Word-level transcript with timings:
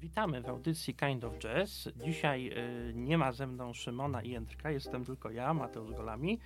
Witamy 0.00 0.42
w 0.42 0.48
audycji 0.48 0.94
Kind 0.94 1.24
of 1.24 1.38
Jazz. 1.38 1.88
Dzisiaj 1.96 2.50
y, 2.90 2.92
nie 2.94 3.18
ma 3.18 3.32
ze 3.32 3.46
mną 3.46 3.74
Szymona 3.74 4.22
i 4.22 4.30
Jędrka, 4.30 4.70
jestem 4.70 5.04
tylko 5.04 5.30
ja, 5.30 5.54
Mateusz 5.54 5.92
Golami 5.92 6.38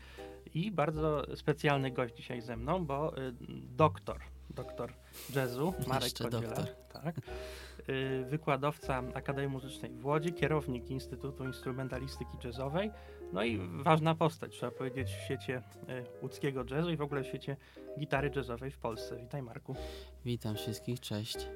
i 0.55 0.71
bardzo 0.71 1.37
specjalny 1.37 1.91
gość 1.91 2.17
dzisiaj 2.17 2.41
ze 2.41 2.57
mną, 2.57 2.87
bo 2.87 3.19
y, 3.19 3.33
doktor, 3.77 4.21
doktor 4.51 4.93
jazzu, 5.35 5.75
Marek 5.87 6.03
Jeszcze 6.03 6.25
Kodziela, 6.25 6.55
doktor. 6.55 6.88
Y, 7.89 8.25
wykładowca 8.29 9.02
Akademii 9.14 9.51
Muzycznej 9.51 9.91
w 9.91 10.06
Łodzi, 10.06 10.33
kierownik 10.33 10.91
Instytutu 10.91 11.45
Instrumentalistyki 11.45 12.38
Jazzowej, 12.45 12.91
no 13.33 13.45
i 13.45 13.59
ważna 13.83 14.15
postać, 14.15 14.52
trzeba 14.52 14.73
powiedzieć, 14.73 15.09
w 15.09 15.24
świecie 15.24 15.62
y, 15.88 16.23
łódzkiego 16.23 16.65
jazzu 16.70 16.91
i 16.91 16.96
w 16.96 17.02
ogóle 17.02 17.23
w 17.23 17.27
świecie 17.27 17.56
gitary 17.98 18.30
jazzowej 18.37 18.70
w 18.70 18.79
Polsce. 18.79 19.16
Witaj 19.16 19.43
Marku. 19.43 19.74
Witam 20.24 20.55
wszystkich, 20.55 21.01
cześć. 21.01 21.48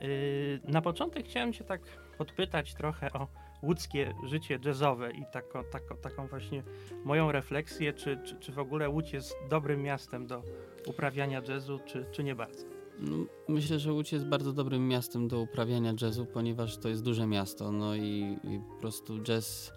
Yy, 0.00 0.60
Na 0.64 0.82
początek 0.82 1.26
chciałem 1.26 1.52
Cię 1.52 1.64
tak 1.64 1.80
podpytać 2.18 2.74
trochę 2.74 3.12
o 3.12 3.28
łódzkie 3.62 4.14
życie 4.24 4.58
jazzowe 4.64 5.10
i 5.12 5.24
tako, 5.32 5.64
tako, 5.64 5.94
taką 5.94 6.26
właśnie 6.26 6.62
moją 7.04 7.32
refleksję, 7.32 7.92
czy, 7.92 8.18
czy, 8.24 8.36
czy 8.36 8.52
w 8.52 8.58
ogóle 8.58 8.88
Łódź 8.88 9.12
jest 9.12 9.36
dobrym 9.50 9.82
miastem 9.82 10.26
do 10.26 10.42
uprawiania 10.86 11.42
jazzu, 11.48 11.78
czy, 11.84 12.06
czy 12.10 12.24
nie 12.24 12.34
bardzo. 12.34 12.73
No, 13.00 13.16
myślę, 13.48 13.78
że 13.78 13.92
Łódź 13.92 14.12
jest 14.12 14.26
bardzo 14.26 14.52
dobrym 14.52 14.88
miastem 14.88 15.28
do 15.28 15.40
uprawiania 15.40 15.94
jazzu, 16.02 16.26
ponieważ 16.26 16.76
to 16.76 16.88
jest 16.88 17.02
duże 17.02 17.26
miasto, 17.26 17.72
no 17.72 17.96
i, 17.96 18.38
i 18.44 18.58
po 18.68 18.80
prostu 18.80 19.22
jazz 19.22 19.72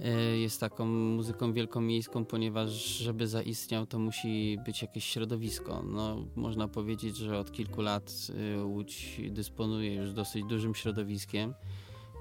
e, 0.00 0.38
jest 0.38 0.60
taką 0.60 0.86
muzyką 0.86 1.52
wielkomiejską, 1.52 2.24
ponieważ 2.24 2.70
żeby 2.98 3.26
zaistniał, 3.26 3.86
to 3.86 3.98
musi 3.98 4.58
być 4.64 4.82
jakieś 4.82 5.04
środowisko. 5.04 5.82
No, 5.82 6.24
można 6.36 6.68
powiedzieć, 6.68 7.16
że 7.16 7.38
od 7.38 7.52
kilku 7.52 7.82
lat 7.82 8.12
e, 8.58 8.64
Łódź 8.64 9.20
dysponuje 9.30 9.94
już 9.94 10.12
dosyć 10.12 10.44
dużym 10.44 10.74
środowiskiem, 10.74 11.54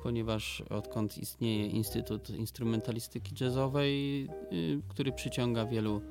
ponieważ 0.03 0.61
odkąd 0.61 1.17
istnieje 1.17 1.67
Instytut 1.67 2.29
Instrumentalistyki 2.29 3.35
Jazzowej, 3.43 4.25
e, 4.25 4.29
który 4.89 5.11
przyciąga 5.11 5.65
wielu 5.65 6.01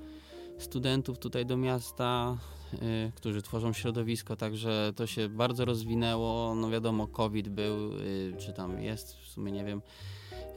studentów 0.59 1.19
tutaj 1.19 1.47
do 1.47 1.56
miasta, 1.56 2.37
y, 2.75 3.12
którzy 3.14 3.42
tworzą 3.42 3.73
środowisko, 3.73 4.37
także 4.37 4.92
to 4.97 5.06
się 5.06 5.28
bardzo 5.28 5.64
rozwinęło. 5.64 6.55
No 6.55 6.70
wiadomo, 6.70 7.06
COVID 7.06 7.48
był, 7.48 7.92
y, 7.92 8.34
czy 8.39 8.53
tam 8.53 8.83
jest, 8.83 9.17
w 9.17 9.29
sumie 9.29 9.53
nie 9.53 9.64
wiem. 9.64 9.83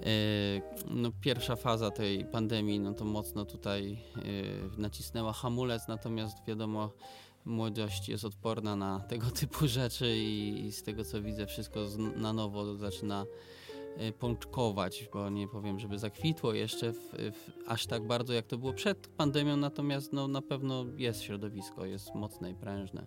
Y, 0.06 0.62
no 0.88 1.12
pierwsza 1.22 1.56
faza 1.56 1.92
tej 1.92 2.26
pandemii, 2.26 2.80
no 2.80 2.94
to 2.94 3.06
mocno 3.06 3.46
tutaj 3.46 3.98
nacisnęła 4.78 5.34
hamulec, 5.34 5.88
natomiast 5.88 6.38
wiadomo, 6.48 6.92
młodość 7.46 8.10
jest 8.10 8.26
odporna 8.26 8.76
na 8.76 9.00
tego 9.00 9.32
typu 9.42 9.68
rzeczy 9.68 10.18
i, 10.18 10.66
i 10.66 10.72
z 10.72 10.84
tego 10.84 11.06
co 11.06 11.22
widzę, 11.22 11.48
wszystko 11.48 11.80
na 12.16 12.34
nowo 12.34 12.76
zaczyna 12.76 13.26
pączkować, 14.20 15.10
bo 15.14 15.30
nie 15.30 15.48
powiem, 15.48 15.80
żeby 15.80 16.00
zakwitło 16.00 16.54
jeszcze 16.54 16.94
w, 16.94 16.98
w, 17.14 17.52
aż 17.68 17.86
tak 17.88 18.08
bardzo, 18.08 18.34
jak 18.34 18.48
to 18.48 18.58
było 18.58 18.74
przed 18.74 19.08
pandemią, 19.08 19.58
natomiast 19.58 20.14
no, 20.14 20.28
na 20.28 20.42
pewno 20.42 20.86
jest 20.98 21.22
środowisko, 21.22 21.86
jest 21.86 22.16
mocne 22.16 22.52
i 22.52 22.56
prężne. 22.56 23.06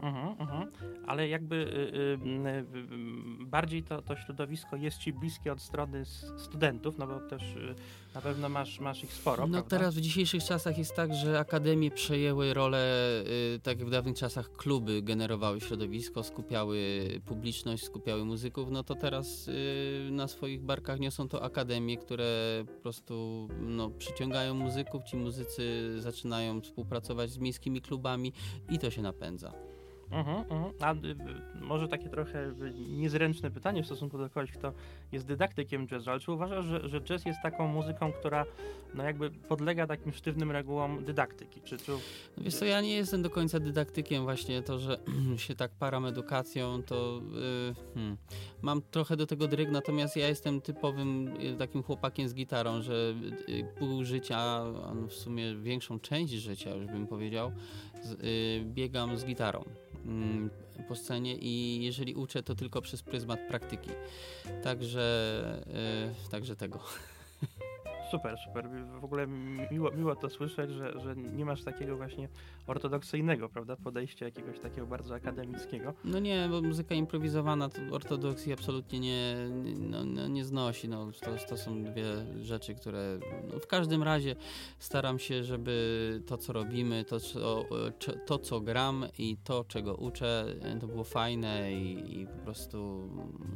Mhm, 0.00 0.40
mhm. 0.40 0.70
Ale 1.06 1.28
jakby 1.28 1.56
y, 1.56 1.58
y, 1.58 3.40
y, 3.42 3.46
bardziej 3.46 3.82
to, 3.82 4.02
to 4.02 4.16
środowisko 4.16 4.76
jest 4.76 4.98
Ci 4.98 5.12
bliskie 5.12 5.52
od 5.52 5.62
strony 5.62 6.04
studentów, 6.36 6.98
no 6.98 7.06
bo 7.06 7.20
też 7.20 7.42
y, 7.42 7.74
na 8.14 8.20
pewno 8.20 8.48
masz, 8.48 8.80
masz 8.80 9.04
ich 9.04 9.12
sporo, 9.12 9.46
No 9.46 9.52
prawda? 9.52 9.70
teraz 9.70 9.94
w 9.94 10.00
dzisiejszych 10.00 10.44
czasach 10.44 10.78
jest 10.78 10.94
tak, 10.94 11.14
że 11.14 11.38
akademie 11.38 11.90
przejęły 11.90 12.54
rolę, 12.54 12.78
y, 13.56 13.60
tak 13.60 13.78
jak 13.78 13.88
w 13.88 13.90
dawnych 13.90 14.16
czasach 14.16 14.52
kluby 14.52 15.02
generowały 15.02 15.60
środowisko, 15.60 16.22
skupiały 16.22 17.08
publiczność, 17.26 17.84
skupiały 17.84 18.24
muzyków, 18.24 18.70
no 18.70 18.84
to 18.84 18.94
teraz 18.94 19.48
y, 19.48 20.08
na 20.10 20.28
swoich 20.28 20.62
barkach 20.62 21.00
niosą 21.00 21.28
to 21.28 21.42
akademie, 21.42 21.96
które 21.96 22.64
po 22.66 22.80
prostu 22.82 23.48
no, 23.60 23.90
przyciągają 23.90 24.54
muzyków, 24.54 25.02
ci 25.04 25.16
muzycy 25.16 25.94
zaczynają 26.00 26.60
współpracować 26.60 27.30
z 27.30 27.38
miejskimi 27.38 27.80
klubami 27.80 28.32
i 28.70 28.78
to 28.78 28.90
się 28.90 29.02
napędza. 29.02 29.52
Mhm, 30.10 30.44
mhm. 30.50 30.72
A 30.80 30.94
y, 30.94 30.96
y, 30.96 31.60
może 31.60 31.88
takie 31.88 32.08
trochę 32.08 32.46
y, 32.46 32.72
niezręczne 32.88 33.50
pytanie 33.50 33.82
w 33.82 33.86
stosunku 33.86 34.18
do 34.18 34.30
kogoś, 34.30 34.52
kto 34.52 34.72
jest 35.12 35.26
dydaktykiem 35.26 35.86
jazzu, 35.90 36.10
ale 36.10 36.20
czy 36.20 36.32
uważasz, 36.32 36.64
że, 36.64 36.88
że 36.88 37.00
jazz 37.00 37.24
jest 37.24 37.42
taką 37.42 37.68
muzyką, 37.68 38.12
która 38.12 38.44
no 38.94 39.04
jakby 39.04 39.30
podlega 39.30 39.86
takim 39.86 40.12
sztywnym 40.12 40.50
regułom 40.50 41.04
dydaktyki? 41.04 41.60
Czy, 41.60 41.78
czy... 41.78 41.92
Wiesz 42.38 42.54
co, 42.54 42.64
ja 42.64 42.80
nie 42.80 42.96
jestem 42.96 43.22
do 43.22 43.30
końca 43.30 43.60
dydaktykiem 43.60 44.22
właśnie, 44.22 44.62
to, 44.62 44.78
że 44.78 44.98
się 45.36 45.54
tak 45.54 45.70
param 45.78 46.06
edukacją, 46.06 46.82
to 46.82 47.20
hmm, 47.94 48.16
mam 48.62 48.82
trochę 48.90 49.16
do 49.16 49.26
tego 49.26 49.48
dryg, 49.48 49.70
natomiast 49.70 50.16
ja 50.16 50.28
jestem 50.28 50.60
typowym 50.60 51.34
takim 51.58 51.82
chłopakiem 51.82 52.28
z 52.28 52.34
gitarą, 52.34 52.82
że 52.82 53.14
pół 53.78 54.04
życia, 54.04 54.64
no 54.94 55.06
w 55.06 55.12
sumie 55.12 55.56
większą 55.56 56.00
część 56.00 56.32
życia 56.32 56.74
już 56.74 56.86
bym 56.86 57.06
powiedział, 57.06 57.52
z, 58.02 58.16
biegam 58.64 59.18
z 59.18 59.24
gitarą 59.24 59.64
po 60.88 60.96
scenie 60.96 61.36
i 61.36 61.84
jeżeli 61.84 62.14
uczę, 62.14 62.42
to 62.42 62.54
tylko 62.54 62.82
przez 62.82 63.02
pryzmat 63.02 63.40
praktyki. 63.48 63.90
Także, 64.62 65.62
y, 66.26 66.30
także 66.30 66.56
tego. 66.56 66.80
Super, 68.10 68.38
super. 68.38 68.68
W 69.00 69.04
ogóle 69.04 69.26
miło, 69.70 69.90
miło 69.90 70.16
to 70.16 70.30
słyszeć, 70.30 70.70
że, 70.70 71.00
że 71.00 71.16
nie 71.16 71.44
masz 71.44 71.64
takiego 71.64 71.96
właśnie 71.96 72.28
ortodoksyjnego, 72.66 73.48
prawda, 73.48 73.76
podejścia 73.76 74.24
jakiegoś 74.24 74.60
takiego 74.60 74.86
bardzo 74.86 75.14
akademickiego. 75.14 75.94
No 76.04 76.18
nie, 76.18 76.48
bo 76.50 76.62
muzyka 76.62 76.94
improwizowana 76.94 77.68
to 77.68 77.80
ortodoksji 77.90 78.52
absolutnie 78.52 79.00
nie, 79.00 79.34
no, 79.78 80.04
no, 80.04 80.28
nie 80.28 80.44
znosi. 80.44 80.88
No, 80.88 81.10
to, 81.20 81.30
to 81.48 81.56
są 81.56 81.84
dwie 81.84 82.04
rzeczy, 82.42 82.74
które 82.74 83.18
no, 83.52 83.58
w 83.58 83.66
każdym 83.66 84.02
razie 84.02 84.36
staram 84.78 85.18
się, 85.18 85.44
żeby 85.44 86.22
to, 86.26 86.36
co 86.36 86.52
robimy, 86.52 87.04
to, 87.04 87.20
co, 87.20 87.64
to, 88.26 88.38
co 88.38 88.60
gram 88.60 89.06
i 89.18 89.36
to, 89.44 89.64
czego 89.64 89.94
uczę, 89.94 90.44
to 90.80 90.86
było 90.86 91.04
fajne 91.04 91.72
i, 91.72 92.20
i 92.20 92.26
po 92.26 92.44
prostu 92.44 93.08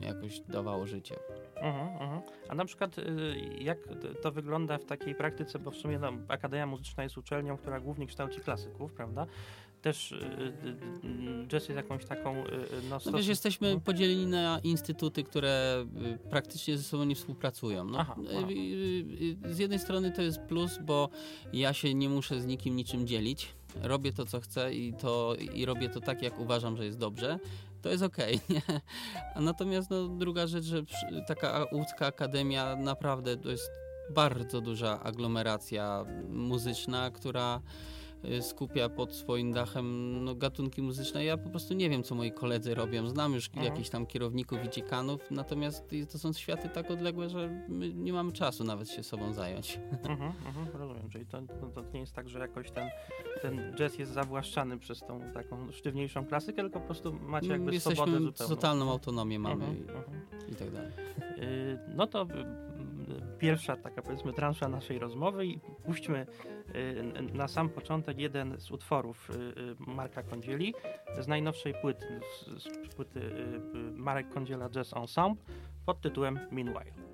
jakoś 0.02 0.40
dawało 0.40 0.86
życie. 0.86 1.16
Mhm, 1.62 1.88
mhm. 1.88 2.20
A 2.48 2.54
na 2.54 2.64
przykład 2.64 2.98
y, 2.98 3.04
jak 3.60 3.78
to 4.22 4.32
wygląda 4.32 4.78
w 4.78 4.84
takiej 4.84 5.14
praktyce, 5.14 5.58
bo 5.58 5.70
w 5.70 5.76
sumie 5.76 5.98
no, 5.98 6.12
Akademia 6.28 6.66
Muzyczna 6.66 7.02
jest 7.02 7.18
uczelnią, 7.18 7.56
która 7.56 7.80
głównie 7.80 8.06
kształci 8.06 8.40
klasyków, 8.40 8.92
prawda? 8.92 9.26
Też 9.82 10.12
y, 10.12 10.52
jazz 11.46 11.68
jest 11.68 11.76
jakąś 11.76 12.04
taką... 12.04 12.36
y, 12.46 12.46
No, 12.90 12.98
No 13.06 13.12
wiesz, 13.12 13.26
jesteśmy 13.26 13.74
no. 13.74 13.80
podzieleni 13.80 14.26
na 14.26 14.60
instytuty, 14.64 15.24
które 15.24 15.86
praktycznie 16.30 16.76
ze 16.78 16.82
sobą 16.82 17.04
nie 17.04 17.14
współpracują. 17.14 17.84
No, 17.84 17.98
Aha, 17.98 18.16
aha. 18.38 18.46
z 19.44 19.58
jednej 19.58 19.78
strony 19.78 20.10
to 20.12 20.22
jest 20.22 20.40
plus, 20.40 20.78
bo 20.82 21.08
ja 21.52 21.72
się 21.72 21.94
nie 21.94 22.08
muszę 22.08 22.40
z 22.40 22.46
nikim 22.46 22.76
niczym 22.76 23.06
dzielić. 23.06 23.48
Robię 23.82 24.12
to, 24.12 24.26
co 24.26 24.40
chcę 24.40 24.74
i, 24.74 24.92
to, 24.92 25.34
i 25.54 25.64
robię 25.64 25.88
to 25.88 26.00
tak, 26.00 26.22
jak 26.22 26.40
uważam, 26.40 26.76
że 26.76 26.84
jest 26.84 26.98
dobrze. 26.98 27.38
To 27.82 27.88
jest 27.88 28.02
okej? 28.02 28.40
A 29.34 29.40
natomiast 29.40 29.90
no, 29.90 30.08
druga 30.08 30.46
rzecz, 30.46 30.64
że 30.64 30.82
taka 31.26 31.66
łódzka 31.72 32.06
akademia 32.06 32.76
naprawdę 32.76 33.36
to 33.36 33.50
jest 33.50 33.70
bardzo 34.10 34.60
duża 34.60 35.00
aglomeracja 35.00 36.04
muzyczna, 36.28 37.10
która 37.10 37.60
skupia 38.40 38.88
pod 38.88 39.12
swoim 39.14 39.52
dachem 39.52 39.84
no, 40.24 40.34
gatunki 40.34 40.82
muzyczne. 40.82 41.24
Ja 41.24 41.36
po 41.36 41.50
prostu 41.50 41.74
nie 41.74 41.90
wiem, 41.90 42.02
co 42.02 42.14
moi 42.14 42.32
koledzy 42.32 42.74
robią. 42.74 43.08
Znam 43.08 43.34
już 43.34 43.48
Mhm. 43.48 43.66
jakichś 43.66 43.88
tam 43.88 44.06
kierowników 44.06 44.64
i 44.64 44.70
dziekanów, 44.70 45.30
natomiast 45.30 45.90
to 46.12 46.18
są 46.18 46.32
światy 46.32 46.68
tak 46.68 46.90
odległe, 46.90 47.28
że 47.28 47.64
my 47.68 47.94
nie 47.94 48.12
mamy 48.12 48.32
czasu 48.32 48.64
nawet 48.64 48.90
się 48.90 49.02
sobą 49.02 49.32
zająć. 49.32 49.80
Mhm, 50.08 50.32
mhm, 50.46 50.66
rozumiem, 50.74 51.08
czyli 51.10 51.26
to, 51.26 51.38
to, 51.42 51.66
to 51.82 51.82
nie 51.94 52.00
jest 52.00 52.14
tak, 52.14 52.28
że 52.28 52.38
jakoś 52.38 52.70
ten, 52.70 52.88
ten 53.42 53.72
jazz 53.76 53.98
jest 53.98 54.12
zawłaszczany 54.12 54.78
przez 54.78 55.00
tą 55.00 55.20
taką 55.34 55.72
sztywniejszą 55.72 56.26
klasykę, 56.26 56.62
tylko 56.62 56.80
po 56.80 56.86
prostu 56.86 57.12
macie 57.12 57.46
jakby 57.48 57.62
Mm, 57.62 57.74
Jesteśmy 57.74 57.96
swobodę 57.96 58.20
zupełną. 58.26 58.54
totalną 58.56 58.90
autonomię 58.90 59.38
mamy 59.38 59.64
Mhm, 59.64 59.76
i, 59.78 59.80
mhm. 59.90 60.04
i 60.52 60.54
tak 60.54 60.70
dalej. 60.70 60.92
Y, 61.38 61.78
No 61.96 62.06
to 62.06 62.22
y, 62.22 62.26
y, 62.26 62.71
pierwsza 63.38 63.76
taka 63.76 64.02
powiedzmy 64.02 64.32
transza 64.32 64.68
naszej 64.68 64.98
rozmowy 64.98 65.46
i 65.46 65.60
puśćmy 65.84 66.26
y, 66.74 67.34
na 67.34 67.48
sam 67.48 67.68
początek 67.68 68.18
jeden 68.18 68.60
z 68.60 68.70
utworów 68.70 69.30
y, 69.30 69.34
y, 69.34 69.76
Marka 69.78 70.22
Kądzieli 70.22 70.74
z 71.20 71.28
najnowszej 71.28 71.74
płyty, 71.74 72.20
z, 72.58 72.94
płyty 72.94 73.20
Marek 73.94 74.28
Kądziela 74.28 74.70
Jazz 74.70 74.92
Ensemble 74.96 75.44
pod 75.86 76.00
tytułem 76.00 76.38
Meanwhile. 76.50 77.11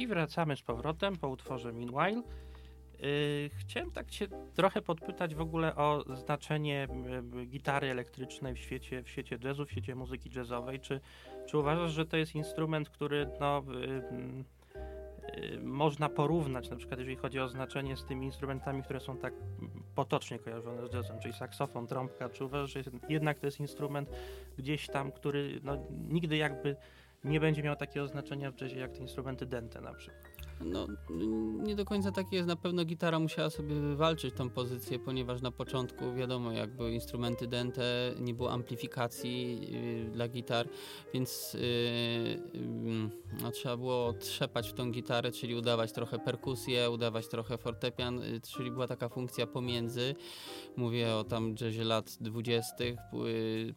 I 0.00 0.06
wracamy 0.06 0.56
z 0.56 0.62
powrotem 0.62 1.16
po 1.16 1.28
utworze 1.28 1.72
Meanwhile. 1.72 2.22
Yy, 3.00 3.50
chciałem 3.56 3.90
tak 3.90 4.10
cię 4.10 4.28
trochę 4.54 4.82
podpytać 4.82 5.34
w 5.34 5.40
ogóle 5.40 5.76
o 5.76 6.04
znaczenie 6.16 6.88
y, 7.42 7.46
gitary 7.46 7.90
elektrycznej 7.90 8.54
w 8.54 8.58
świecie, 8.58 9.02
w 9.02 9.08
świecie 9.08 9.38
jazzu, 9.44 9.66
w 9.66 9.70
świecie 9.70 9.94
muzyki 9.94 10.30
jazzowej. 10.36 10.80
Czy, 10.80 11.00
czy 11.46 11.58
uważasz, 11.58 11.92
że 11.92 12.06
to 12.06 12.16
jest 12.16 12.34
instrument, 12.34 12.88
który 12.88 13.30
no, 13.40 13.62
y, 13.74 14.02
y, 15.54 15.60
można 15.60 16.08
porównać, 16.08 16.70
na 16.70 16.76
przykład 16.76 16.98
jeżeli 16.98 17.16
chodzi 17.16 17.40
o 17.40 17.48
znaczenie 17.48 17.96
z 17.96 18.04
tymi 18.04 18.26
instrumentami, 18.26 18.82
które 18.82 19.00
są 19.00 19.16
tak 19.16 19.34
potocznie 19.94 20.38
kojarzone 20.38 20.88
z 20.88 20.94
jazzem, 20.94 21.18
czyli 21.18 21.34
saksofon, 21.34 21.86
trąbka, 21.86 22.28
czy 22.28 22.44
uważasz, 22.44 22.72
że 22.72 22.80
jednak 23.08 23.38
to 23.38 23.46
jest 23.46 23.60
instrument 23.60 24.10
gdzieś 24.58 24.86
tam, 24.86 25.12
który 25.12 25.60
no, 25.62 25.76
nigdy 26.08 26.36
jakby 26.36 26.76
nie 27.24 27.40
będzie 27.40 27.62
miał 27.62 27.76
takiego 27.76 28.06
znaczenia 28.06 28.50
w 28.50 28.60
jazzie 28.60 28.78
jak 28.80 28.92
te 28.92 28.98
instrumenty 28.98 29.46
dente 29.46 29.80
na 29.80 29.94
przykład? 29.94 30.39
No, 30.64 30.86
nie 31.62 31.76
do 31.76 31.84
końca 31.84 32.12
tak 32.12 32.32
jest. 32.32 32.48
Na 32.48 32.56
pewno 32.56 32.84
gitara 32.84 33.18
musiała 33.18 33.50
sobie 33.50 33.74
wywalczyć 33.74 34.34
tą 34.34 34.50
pozycję, 34.50 34.98
ponieważ 34.98 35.42
na 35.42 35.50
początku, 35.50 36.14
wiadomo, 36.14 36.52
jak 36.52 36.76
były 36.76 36.92
instrumenty 36.92 37.46
dente, 37.46 38.14
nie 38.20 38.34
było 38.34 38.52
amplifikacji 38.52 39.60
yy, 40.04 40.10
dla 40.10 40.28
gitar, 40.28 40.68
więc 41.14 41.54
yy, 41.54 41.60
yy, 41.60 43.10
no, 43.42 43.50
trzeba 43.50 43.76
było 43.76 44.12
trzepać 44.12 44.70
w 44.70 44.72
tą 44.72 44.90
gitarę, 44.90 45.32
czyli 45.32 45.54
udawać 45.54 45.92
trochę 45.92 46.18
perkusję, 46.18 46.90
udawać 46.90 47.28
trochę 47.28 47.58
fortepian, 47.58 48.22
y, 48.22 48.40
czyli 48.40 48.70
była 48.70 48.86
taka 48.86 49.08
funkcja 49.08 49.46
pomiędzy. 49.46 50.14
Mówię 50.76 51.14
o 51.14 51.24
tam 51.24 51.54
jazzie 51.60 51.84
lat 51.84 52.16
dwudziestych, 52.20 52.98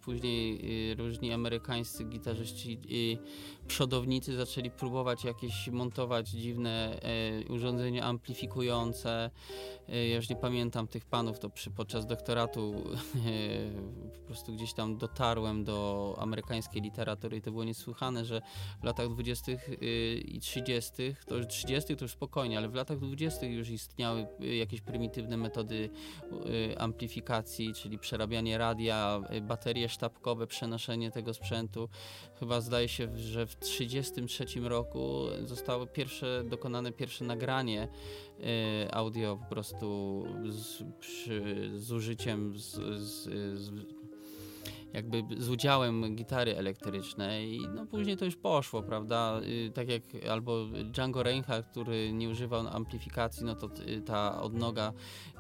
później 0.02 0.60
y, 0.92 0.96
różni 0.96 1.34
amerykańscy 1.34 2.04
gitarzyści 2.04 2.80
przodownicy 3.68 4.36
zaczęli 4.36 4.72
próbować 4.72 5.24
jakieś 5.26 5.68
montować 5.68 6.30
dziwne 6.30 6.73
e, 6.74 7.00
urządzenia 7.50 8.04
amplifikujące. 8.04 9.30
E, 9.90 10.08
ja 10.08 10.16
już 10.16 10.30
nie 10.30 10.36
pamiętam 10.36 10.88
tych 10.88 11.06
panów, 11.06 11.40
to 11.40 11.50
przy, 11.50 11.72
podczas 11.72 12.06
doktoratu 12.06 12.74
e, 12.76 14.12
po 14.12 14.20
prostu 14.20 14.54
gdzieś 14.54 14.74
tam 14.74 14.98
dotarłem 14.98 15.64
do 15.64 16.16
amerykańskiej 16.20 16.82
literatury 16.82 17.38
i 17.38 17.42
to 17.42 17.52
było 17.52 17.64
niesłychane, 17.64 18.26
że 18.26 18.42
w 18.82 18.84
latach 18.84 19.10
20. 19.10 19.52
E, 19.52 19.58
i 20.14 20.40
30. 20.40 20.92
to 21.28 21.38
już 21.38 21.48
30. 21.48 21.96
to 21.96 22.06
już 22.06 22.12
spokojnie, 22.12 22.58
ale 22.58 22.70
w 22.70 22.74
latach 22.74 23.00
20. 23.00 23.46
już 23.46 23.70
istniały 23.70 24.28
jakieś 24.40 24.82
prymitywne 24.82 25.38
metody 25.38 25.90
amplifikacji, 26.78 27.74
czyli 27.74 28.00
przerabianie 28.00 28.58
radia, 28.58 29.22
baterie 29.42 29.90
sztabkowe, 29.90 30.48
przenoszenie 30.48 31.12
tego 31.12 31.34
sprzętu. 31.34 31.90
Chyba 32.40 32.62
zdaje 32.62 32.88
się, 32.88 33.18
że 33.18 33.46
w 33.46 33.56
1933 33.56 34.60
roku 34.70 35.26
zostało 35.46 35.88
pierwsze, 35.88 36.44
dokonane 36.44 36.63
pierwsze 36.98 37.26
nagranie 37.26 37.88
y, 38.40 38.92
audio 38.92 39.38
po 39.38 39.46
prostu 39.46 40.24
z, 40.50 40.84
przy, 41.00 41.72
z 41.76 41.92
użyciem 41.92 42.58
z, 42.58 42.76
z, 43.00 43.24
z 43.60 43.72
jakby 44.94 45.24
z 45.38 45.50
udziałem 45.50 46.16
gitary 46.16 46.58
elektrycznej. 46.58 47.60
No 47.76 47.86
później 47.86 48.18
to 48.18 48.26
już 48.26 48.36
poszło, 48.36 48.84
prawda? 48.84 49.42
Y, 49.68 49.72
tak 49.74 49.90
jak 49.90 50.04
albo 50.30 50.66
Django 50.66 51.24
Reinhardt, 51.24 51.70
który 51.72 52.14
nie 52.14 52.30
używał 52.30 52.68
amplifikacji, 52.68 53.46
no 53.46 53.56
to 53.56 53.70
y, 53.88 54.02
ta 54.02 54.42
odnoga 54.42 54.94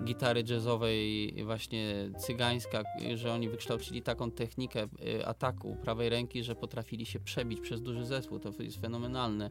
gitary 0.04 0.44
jazzowej 0.50 1.34
właśnie 1.46 2.12
cygańska, 2.18 2.84
że 3.16 3.34
oni 3.34 3.50
wykształcili 3.50 4.02
taką 4.02 4.32
technikę 4.32 4.84
y, 4.84 5.26
ataku 5.26 5.76
prawej 5.76 6.10
ręki, 6.10 6.44
że 6.44 6.56
potrafili 6.56 7.06
się 7.06 7.20
przebić 7.20 7.60
przez 7.60 7.82
duży 7.82 8.06
zespół. 8.06 8.40
To 8.40 8.50
jest 8.60 8.82
fenomenalne 8.82 9.50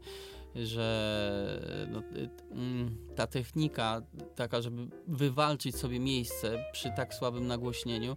że 0.56 1.86
no, 1.90 2.02
mm, 2.50 2.96
ta 3.14 3.26
technika 3.26 4.02
taka, 4.34 4.62
żeby 4.62 4.86
wywalczyć 5.08 5.76
sobie 5.76 6.00
miejsce 6.00 6.64
przy 6.72 6.90
tak 6.96 7.14
słabym 7.14 7.46
nagłośnieniu, 7.46 8.16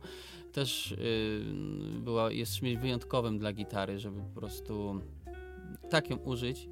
też 0.52 0.92
y, 0.92 1.42
była, 2.00 2.32
jest 2.32 2.56
czymś 2.56 2.78
wyjątkowym 2.78 3.40
dla 3.40 3.54
gitary, 3.54 4.00
żeby 4.00 4.22
po 4.22 4.40
prostu 4.40 5.02
tak 5.90 6.10
ją 6.10 6.18
użyć, 6.18 6.70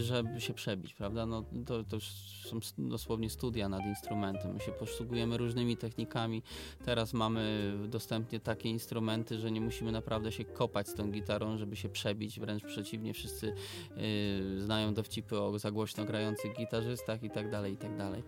żeby 0.00 0.40
się 0.40 0.54
przebić, 0.54 0.94
prawda? 0.94 1.26
No, 1.26 1.44
to, 1.66 1.84
to 1.84 2.00
są 2.44 2.58
dosłownie 2.78 3.30
studia 3.30 3.68
nad 3.68 3.86
instrumentem. 3.86 4.54
My 4.54 4.60
się 4.60 4.72
posługujemy 4.72 5.36
różnymi 5.36 5.76
technikami. 5.76 6.42
Teraz 6.84 7.12
mamy 7.12 7.72
dostępnie 7.88 8.40
takie 8.40 8.68
instrumenty, 8.68 9.38
że 9.38 9.50
nie 9.50 9.60
musimy 9.60 9.92
naprawdę 9.92 10.32
się 10.32 10.44
kopać 10.44 10.88
z 10.88 10.94
tą 10.94 11.10
gitarą, 11.10 11.58
żeby 11.58 11.76
się 11.76 11.88
przebić. 11.88 12.40
Wręcz 12.40 12.64
przeciwnie, 12.64 13.14
wszyscy 13.14 13.54
yy, 13.96 14.60
znają 14.60 14.94
dowcipy 14.94 15.40
o 15.40 15.58
za 15.58 15.70
głośno 15.70 16.04
grających 16.04 16.56
gitarzystach 16.56 17.22
i 17.22 17.30
tak 17.30 17.50
dalej, 17.50 17.72
i 17.72 17.76
tak 17.76 17.96
dalej. 17.96 18.22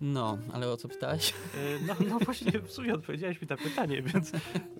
No, 0.00 0.38
ale 0.52 0.68
o 0.68 0.76
co 0.76 0.88
pytałeś? 0.88 1.30
E, 1.30 1.86
no, 1.86 1.94
no 2.08 2.18
właśnie 2.18 2.52
w 2.60 2.72
sumie 2.72 2.94
odpowiedziałeś 2.94 3.40
mi 3.40 3.48
na 3.48 3.56
pytanie, 3.56 4.02
więc, 4.02 4.32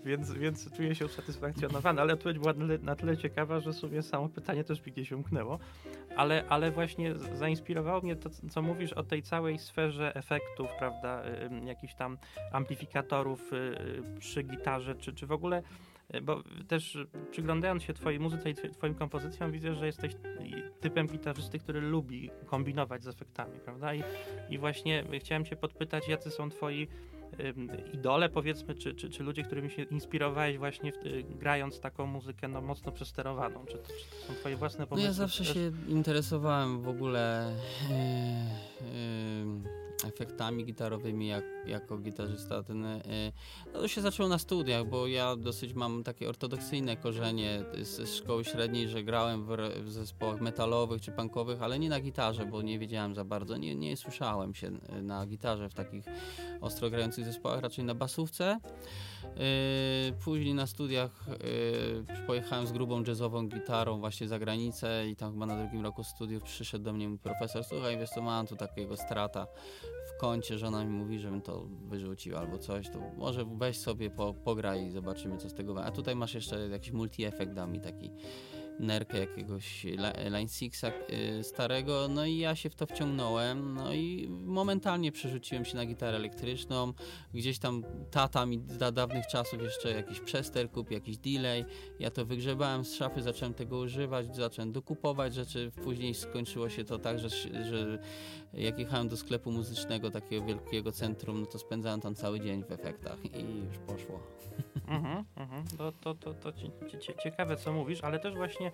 więc, 0.05 0.33
więc 0.33 0.77
czuję 0.77 0.95
się 0.95 1.07
usatysfakcjonowany, 1.07 2.01
ale 2.01 2.15
odpowiedź 2.15 2.39
była 2.39 2.53
na 2.83 2.97
tyle 2.97 3.17
ciekawa, 3.17 3.61
że 3.61 3.73
w 3.73 3.77
sumie 3.77 4.03
samo 4.03 4.29
pytanie 4.29 4.65
też 4.65 4.87
mi 4.87 4.93
gdzieś 4.93 5.13
umknęło. 5.13 5.59
Ale, 6.17 6.45
ale 6.49 6.71
właśnie 6.71 7.15
zainspirowało 7.35 8.01
mnie 8.01 8.17
to, 8.17 8.31
co 8.51 8.63
mówisz 8.63 8.93
o 8.93 9.03
tej 9.03 9.23
całej 9.23 9.59
sferze 9.59 10.15
efektów, 10.15 10.69
prawda, 10.79 11.23
jakichś 11.65 11.95
tam 11.95 12.19
amplifikatorów 12.53 13.53
y, 13.53 13.57
y, 13.57 14.21
przy 14.21 14.43
gitarze, 14.43 14.95
czy, 14.95 15.13
czy 15.13 15.27
w 15.27 15.33
ogóle 15.33 15.63
bo 16.23 16.43
też 16.69 16.99
przyglądając 17.31 17.83
się 17.83 17.93
twojej 17.95 18.21
muzyce 18.21 18.51
i 18.51 18.55
twoim 18.55 18.95
kompozycjom 18.95 19.53
widzę, 19.53 19.75
że 19.75 19.87
jesteś 19.87 20.13
typem 20.81 21.07
gitarzysty, 21.07 21.59
który 21.59 21.81
lubi 21.81 22.31
kombinować 22.47 23.05
z 23.05 23.09
efektami, 23.09 23.61
prawda? 23.65 23.95
I, 23.95 24.03
i 24.51 24.59
właśnie 24.59 25.05
chciałem 25.19 25.45
cię 25.45 25.57
podpytać, 25.57 26.09
jacy 26.09 26.31
są 26.31 26.51
twoi 26.51 26.89
idole, 27.93 28.29
powiedzmy, 28.29 28.75
czy, 28.75 28.95
czy, 28.95 29.11
czy 29.11 29.23
ludzie, 29.23 29.43
którymi 29.43 29.71
się 29.71 29.83
inspirowałeś 29.83 30.59
właśnie 30.59 30.93
w, 30.93 30.97
grając 31.39 31.81
taką 31.81 32.07
muzykę 32.07 32.49
no, 32.49 32.61
mocno 32.61 32.93
przesterowaną? 32.93 33.65
Czy, 33.67 33.73
czy 33.73 34.11
to 34.11 34.27
są 34.27 34.35
twoje 34.35 34.57
własne 34.57 34.87
pomysły? 34.87 35.09
No 35.09 35.11
ja 35.11 35.13
zawsze 35.13 35.45
się 35.45 35.73
interesowałem 35.89 36.83
w 36.83 36.89
ogóle 36.89 37.53
yy, 37.89 38.87
yy 38.87 39.87
efektami 40.05 40.65
gitarowymi 40.65 41.29
jak, 41.29 41.45
jako 41.67 41.99
gitarzysta. 41.99 42.63
Ten, 42.63 42.85
y, 42.85 43.33
no 43.73 43.81
to 43.81 43.89
się 43.89 44.01
zaczęło 44.01 44.29
na 44.29 44.39
studiach, 44.39 44.89
bo 44.89 45.07
ja 45.07 45.37
dosyć 45.37 45.75
mam 45.75 46.05
takie 46.05 46.29
ortodoksyjne 46.29 46.97
korzenie 46.97 47.65
z, 47.83 48.11
szkoły 48.11 48.45
średniej, 48.45 48.89
że 48.89 49.03
grałem 49.03 49.45
w, 49.45 49.57
w, 49.85 49.91
zespołach 49.91 50.41
metalowych 50.41 51.03
czy 51.03 51.13
punkowych, 51.13 51.63
ale 51.63 51.79
nie 51.79 51.89
na 51.89 52.01
gitarze, 52.01 52.47
bo 52.47 52.63
nie 52.63 52.79
wiedziałem 52.79 53.15
za 53.15 53.25
bardzo, 53.25 53.57
nie, 53.57 53.75
nie 53.75 53.97
słyszałem 53.97 54.55
się 54.55 54.71
na 55.03 55.27
gitarze 55.27 55.69
w 55.69 55.75
takich 55.75 56.05
ostro 56.61 56.91
grających 56.91 57.16
zespołach, 57.25 57.61
raczej 57.61 57.85
na 57.85 57.95
basówce. 57.95 58.59
Y, 59.25 60.13
później 60.25 60.55
na 60.55 60.67
studiach 60.67 61.29
y, 61.29 62.27
pojechałem 62.27 62.67
z 62.67 62.73
grubą 62.73 63.03
jazzową 63.07 63.49
gitarą 63.49 64.01
właśnie 64.01 64.29
za 64.29 64.39
granicę 64.39 65.09
i 65.09 65.17
tam 65.17 65.33
chyba 65.33 65.47
na 65.47 65.57
drugim 65.57 65.83
roku 65.83 66.05
studiów 66.05 66.43
przyszedł 66.43 66.85
do 66.85 66.93
mnie 66.93 67.19
profesor, 67.19 67.65
słuchaj, 67.65 67.99
wiesz 67.99 68.11
co, 68.11 68.23
mam 68.23 68.47
tu 68.47 68.57
takiego 68.57 68.97
strata 68.97 69.47
w 70.07 70.21
kącie, 70.21 70.59
żona 70.59 70.85
mi 70.85 70.91
mówi, 70.91 71.19
żebym 71.19 71.43
to 71.43 71.67
wyrzucił 71.89 72.37
albo 72.37 72.59
coś, 72.59 72.91
to 72.91 72.99
może 73.17 73.45
weź 73.45 73.79
sobie, 73.79 74.11
po, 74.11 74.35
pograj 74.35 74.87
i 74.87 74.91
zobaczymy 74.91 75.37
co 75.37 75.49
z 75.49 75.55
tego 75.55 75.85
A 75.85 75.91
tutaj 75.91 76.17
masz 76.17 76.35
jeszcze 76.35 76.69
jakiś 76.69 76.93
multi-efekt, 76.93 77.55
da 77.55 77.67
mi 77.67 77.81
taki 77.81 78.11
nerkę 78.81 79.19
jakiegoś 79.19 79.85
Line 80.31 80.49
Sixa 80.49 80.85
y, 81.39 81.45
starego, 81.45 82.09
no 82.09 82.27
i 82.27 82.39
ja 82.39 82.55
się 82.55 82.71
w 82.71 82.75
to 82.75 82.87
wciągnąłem, 82.87 83.75
no 83.75 83.93
i 83.93 84.29
momentalnie 84.31 85.13
przerzuciłem 85.13 85.65
się 85.65 85.77
na 85.77 85.87
gitarę 85.87 86.17
elektryczną, 86.17 86.93
gdzieś 87.35 87.59
tam 87.59 87.83
tata 88.11 88.47
mi 88.47 88.63
za 88.67 88.93
dawnych 88.93 89.27
czasów 89.27 89.63
jeszcze 89.63 89.91
jakiś 89.91 90.21
przester 90.21 90.71
kup, 90.71 90.91
jakiś 90.91 91.19
delay, 91.19 91.65
ja 91.99 92.11
to 92.11 92.27
wygrzebałem 92.27 92.85
z 92.85 92.95
szafy, 92.95 93.23
zacząłem 93.23 93.55
tego 93.55 93.79
używać, 93.79 94.37
zacząłem 94.37 94.73
dokupować 94.73 95.35
rzeczy, 95.35 95.73
później 95.85 96.15
skończyło 96.15 96.69
się 96.69 96.85
to 96.85 96.99
tak, 96.99 97.19
że, 97.19 97.29
że 97.65 97.99
jak 98.55 98.79
jechałem 98.79 99.09
do 99.09 99.17
sklepu 99.17 99.51
muzycznego 99.51 100.11
takiego 100.11 100.47
wielkiego 100.47 100.93
centrum, 100.93 101.41
no 101.41 101.47
to 101.47 101.59
spędzałem 101.59 102.01
tam 102.01 102.15
cały 102.15 102.41
dzień 102.41 102.65
w 102.65 102.73
efektach 102.73 103.25
i 103.25 103.59
już 103.67 103.79
poszło. 103.87 104.21
Mhm, 104.89 105.25
mhm. 105.37 105.65
To, 105.79 105.93
to, 105.93 106.15
to, 106.15 106.35
to 106.35 106.53
ciekawe, 107.23 107.57
co 107.57 107.73
mówisz, 107.73 108.05
ale 108.05 108.19
też 108.19 108.35
właśnie 108.35 108.66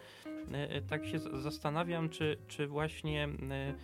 e, 0.53 0.71
e, 0.71 0.83
tak 0.83 1.07
się 1.07 1.19
zastanawiam, 1.19 2.09
czy, 2.09 2.37
czy 2.49 2.67
właśnie 2.67 3.25
e, 3.25 3.75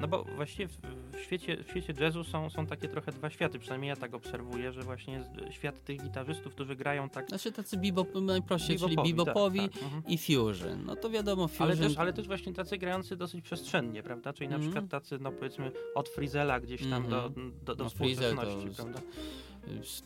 no 0.00 0.08
bo 0.08 0.24
właściwie 0.24 0.68
w 1.12 1.20
świecie, 1.20 1.64
w 1.64 1.70
świecie 1.70 1.94
jazzu 2.00 2.24
są, 2.24 2.50
są 2.50 2.66
takie 2.66 2.88
trochę 2.88 3.12
dwa 3.12 3.30
światy, 3.30 3.58
przynajmniej 3.58 3.88
ja 3.88 3.96
tak 3.96 4.14
obserwuję, 4.14 4.72
że 4.72 4.82
właśnie 4.82 5.24
świat 5.50 5.84
tych 5.84 6.02
gitarzystów, 6.02 6.54
którzy 6.54 6.76
grają 6.76 7.08
tak... 7.08 7.28
Znaczy 7.28 7.52
tacy 7.52 7.76
bebop, 7.76 8.14
najprościej, 8.14 8.78
czyli 8.78 8.96
bebopowi 8.96 9.60
tak, 9.60 9.72
tak. 9.72 9.82
Mhm. 9.82 10.02
i 10.08 10.18
fusion. 10.18 10.84
No 10.84 10.96
to 10.96 11.10
wiadomo, 11.10 11.48
fusion... 11.48 11.66
Ale 11.66 11.76
też, 11.76 11.98
ale 11.98 12.12
też 12.12 12.26
właśnie 12.26 12.52
tacy 12.52 12.78
grający 12.78 13.16
dosyć 13.16 13.44
przestrzennie, 13.44 14.02
prawda? 14.02 14.32
Czyli 14.32 14.48
na 14.48 14.56
mm. 14.56 14.68
przykład 14.68 14.90
tacy, 14.90 15.18
no 15.18 15.32
powiedzmy, 15.32 15.72
od 15.94 16.08
Frizela 16.08 16.60
gdzieś 16.60 16.80
tam 16.80 16.92
mm 16.92 17.06
-hmm. 17.06 17.10
do, 17.10 17.30
do, 17.64 17.74
do 17.76 17.84
no, 17.84 17.90
współczesności, 17.90 18.68
prawda? 18.76 19.00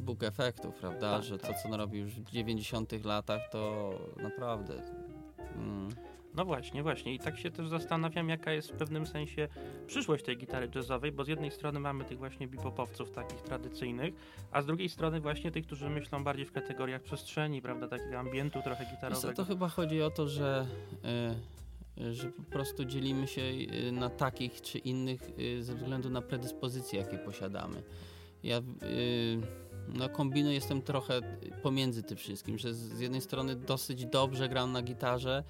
Bóg 0.00 0.22
efektów, 0.22 0.74
prawda? 0.74 1.14
Tak, 1.14 1.22
że 1.22 1.38
tak. 1.38 1.50
to, 1.50 1.62
co 1.62 1.68
on 1.68 1.74
robi 1.74 1.98
już 1.98 2.14
w 2.14 2.30
90 2.30 3.04
latach, 3.04 3.40
to 3.50 3.92
naprawdę... 4.16 4.82
Mm 5.56 5.88
No 6.38 6.44
właśnie, 6.44 6.82
właśnie. 6.82 7.14
I 7.14 7.18
tak 7.18 7.38
się 7.38 7.50
też 7.50 7.68
zastanawiam, 7.68 8.28
jaka 8.28 8.52
jest 8.52 8.72
w 8.72 8.76
pewnym 8.76 9.06
sensie 9.06 9.48
przyszłość 9.86 10.24
tej 10.24 10.36
gitary 10.36 10.70
jazzowej, 10.74 11.12
bo 11.12 11.24
z 11.24 11.28
jednej 11.28 11.50
strony 11.50 11.80
mamy 11.80 12.04
tych 12.04 12.18
właśnie 12.18 12.48
bebopowców 12.48 13.10
takich 13.10 13.42
tradycyjnych, 13.42 14.14
a 14.50 14.62
z 14.62 14.66
drugiej 14.66 14.88
strony 14.88 15.20
właśnie 15.20 15.50
tych, 15.50 15.66
którzy 15.66 15.90
myślą 15.90 16.24
bardziej 16.24 16.46
w 16.46 16.52
kategoriach 16.52 17.02
przestrzeni, 17.02 17.62
prawda, 17.62 17.88
takiego 17.88 18.18
ambientu 18.18 18.62
trochę 18.62 18.84
gitarowego. 18.84 19.34
To 19.34 19.44
chyba 19.44 19.68
chodzi 19.68 20.02
o 20.02 20.10
to, 20.10 20.28
że, 20.28 20.66
y, 21.98 22.14
że 22.14 22.28
po 22.28 22.42
prostu 22.42 22.84
dzielimy 22.84 23.26
się 23.26 23.42
y, 23.42 23.92
na 23.92 24.10
takich 24.10 24.62
czy 24.62 24.78
innych 24.78 25.30
y, 25.38 25.62
ze 25.62 25.74
względu 25.74 26.10
na 26.10 26.22
predyspozycje, 26.22 27.00
jakie 27.00 27.18
posiadamy. 27.18 27.82
Ja 28.42 28.62
no 29.88 30.08
kombinuję, 30.08 30.54
jestem 30.54 30.82
trochę 30.82 31.20
pomiędzy 31.62 32.02
tym 32.02 32.16
wszystkim, 32.16 32.58
że 32.58 32.74
z 32.74 33.00
jednej 33.00 33.20
strony 33.20 33.56
dosyć 33.56 34.06
dobrze 34.06 34.48
gram 34.48 34.72
na 34.72 34.82
gitarze, 34.82 35.44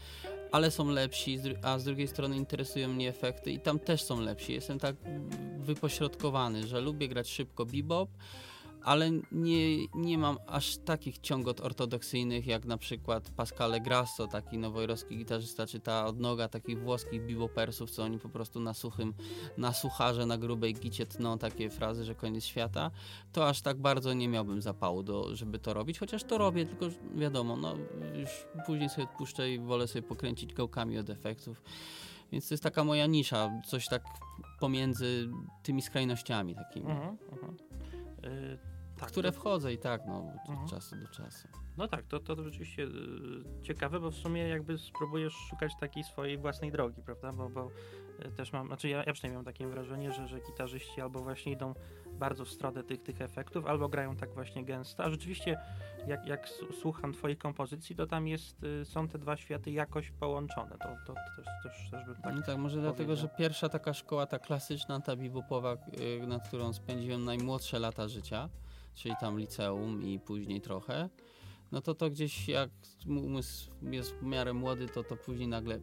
ale 0.53 0.70
są 0.70 0.90
lepsi, 0.90 1.38
a 1.62 1.79
z 1.79 1.85
drugiej 1.85 2.09
strony 2.09 2.37
interesują 2.37 2.88
mnie 2.88 3.09
efekty 3.09 3.51
i 3.51 3.61
tam 3.61 3.79
też 3.79 4.03
są 4.03 4.20
lepsi. 4.20 4.53
Jestem 4.53 4.79
tak 4.79 4.96
wypośrodkowany, 5.59 6.66
że 6.66 6.81
lubię 6.81 7.09
grać 7.09 7.29
szybko 7.31 7.66
bebop, 7.66 8.11
ale 8.83 9.11
nie, 9.33 9.87
nie 9.95 10.19
mam 10.19 10.38
aż 10.47 10.77
takich 10.77 11.19
ciągot 11.19 11.61
ortodoksyjnych 11.61 12.47
jak 12.47 12.64
na 12.64 12.79
przykład 12.79 13.31
Pascale 13.31 13.81
Grasso, 13.81 14.27
taki 14.27 14.59
nowojorski 14.59 15.17
gitarzysta, 15.17 15.67
czy 15.67 15.81
ta 15.81 16.07
odnoga 16.07 16.49
takich 16.49 16.83
włoskich 16.83 17.27
bebopersów, 17.27 17.91
co 17.91 18.03
oni 18.03 18.19
po 18.19 18.29
prostu 18.29 18.61
na 18.61 18.75
suchym, 18.75 19.14
na 19.57 19.73
sucharze, 19.73 20.27
na 20.27 20.38
grubej 20.38 20.75
gicie 20.75 21.07
tną 21.07 21.38
takie 21.38 21.71
frazy, 21.71 22.05
że 22.05 22.14
koniec 22.14 22.45
świata, 22.45 22.91
to 23.33 23.49
aż 23.49 23.62
tak 23.62 23.81
bardzo 23.81 24.12
nie 24.12 24.29
miałbym 24.29 24.62
zapału, 24.62 25.03
do, 25.03 25.37
żeby 25.37 25.59
to 25.59 25.75
robić, 25.75 25.99
chociaż 25.99 26.25
to 26.25 26.38
robię, 26.38 26.67
tylko 26.67 26.87
wiadomo, 27.14 27.57
no 27.57 27.75
już 28.14 28.31
później 28.67 28.88
sobie 28.88 29.05
odpuszczę 29.05 29.51
i 29.51 29.59
wolę 29.59 29.88
sobie 29.88 30.03
pokręcić 30.03 30.55
gałkami 30.55 30.99
od 30.99 31.11
efektów. 31.11 31.62
Więc 32.33 32.49
to 32.49 32.55
jest 32.55 32.62
taka 32.62 32.85
moja 32.85 33.07
nisza, 33.07 33.62
coś 33.67 33.88
tak 33.88 34.03
pomiędzy 34.61 35.31
tymi 35.62 35.83
skrajnościami 35.83 36.55
takimi. 36.55 36.87
Uh 36.87 37.67
tak, 38.97 39.09
które 39.09 39.33
to... 39.33 39.38
wchodzę 39.38 39.73
i 39.73 39.79
tak, 39.79 40.07
no, 40.07 40.33
od 40.45 40.51
mhm. 40.51 40.69
czasu 40.69 40.97
do 40.97 41.09
czasu. 41.09 41.49
No 41.77 41.88
tak, 41.88 42.07
to, 42.07 42.21
to 42.21 42.45
rzeczywiście 42.45 42.83
y, 42.83 43.62
ciekawe, 43.62 44.01
bo 44.01 44.11
w 44.11 44.14
sumie 44.14 44.49
jakby 44.49 44.79
spróbujesz 44.79 45.33
szukać 45.33 45.73
takiej 45.81 46.05
swojej 46.05 46.38
własnej 46.38 46.73
drogi, 46.73 47.03
prawda? 47.03 47.33
Bo, 47.33 47.49
bo 47.49 47.71
y, 48.27 48.31
też 48.31 48.53
mam, 48.53 48.67
znaczy 48.67 48.88
ja, 48.88 49.05
ja 49.05 49.12
przynajmniej 49.12 49.37
mam 49.37 49.45
takie 49.45 49.67
wrażenie, 49.67 50.12
że, 50.12 50.29
że 50.29 50.41
gitarzyści 50.41 51.01
albo 51.01 51.23
właśnie 51.23 51.53
idą 51.53 51.75
bardzo 52.18 52.44
w 52.44 52.50
stronę 52.50 52.85
tych, 52.85 53.02
tych 53.02 53.20
efektów, 53.20 53.66
albo 53.66 53.88
grają 53.88 54.16
tak 54.16 54.35
właśnie 54.35 54.64
gęsto, 54.64 55.04
a 55.04 55.11
rzeczywiście 55.11 55.59
jak, 56.07 56.26
jak 56.26 56.48
słucham 56.81 57.12
twoich 57.12 57.38
kompozycji, 57.38 57.96
to 57.96 58.07
tam 58.07 58.28
jest, 58.28 58.64
y, 58.64 58.85
są 58.85 59.09
te 59.09 59.18
dwa 59.18 59.37
światy 59.37 59.70
jakoś 59.70 60.11
połączone, 60.11 60.70
to, 60.70 60.96
to, 61.07 61.14
to 61.14 61.14
też, 61.37 61.46
też, 61.62 61.90
też 61.90 62.04
bym 62.07 62.14
tak 62.22 62.35
No 62.35 62.42
tak, 62.42 62.59
może 62.59 62.76
powiedział. 62.76 62.94
dlatego, 62.94 63.16
że 63.16 63.28
pierwsza 63.28 63.68
taka 63.68 63.94
szkoła, 63.94 64.26
ta 64.26 64.38
klasyczna, 64.38 65.00
ta 65.00 65.16
bebopowa, 65.16 65.76
nad 66.26 66.48
którą 66.48 66.72
spędziłem 66.72 67.24
najmłodsze 67.24 67.78
lata 67.78 68.09
życia, 68.09 68.48
czyli 68.94 69.14
tam 69.20 69.38
liceum 69.38 70.02
i 70.02 70.18
później 70.20 70.61
trochę, 70.61 71.09
no 71.72 71.81
to 71.81 71.94
to 71.94 72.11
gdzieś 72.11 72.48
jak 72.48 72.70
umysł 73.07 73.70
jest 73.83 74.14
w 74.14 74.22
miarę 74.22 74.52
młody, 74.52 74.88
to 74.88 75.04
to 75.04 75.16
później 75.16 75.48
nagle 75.48 75.78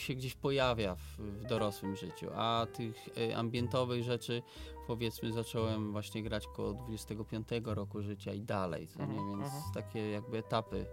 się 0.00 0.14
gdzieś 0.14 0.34
pojawia 0.34 0.94
w, 0.94 1.16
w 1.18 1.44
dorosłym 1.44 1.96
życiu, 1.96 2.26
a 2.34 2.66
tych 2.72 3.08
y, 3.18 3.36
ambientowych 3.36 4.02
rzeczy 4.02 4.42
powiedzmy 4.86 5.32
zacząłem 5.32 5.92
właśnie 5.92 6.22
grać 6.22 6.46
koło 6.46 6.74
25 6.74 7.48
roku 7.64 8.02
życia 8.02 8.32
i 8.32 8.42
dalej, 8.42 8.86
co 8.86 8.98
nie? 8.98 9.18
Mhm, 9.18 9.40
Więc 9.40 9.52
uh-huh. 9.52 9.74
takie 9.74 10.10
jakby 10.10 10.38
etapy 10.38 10.86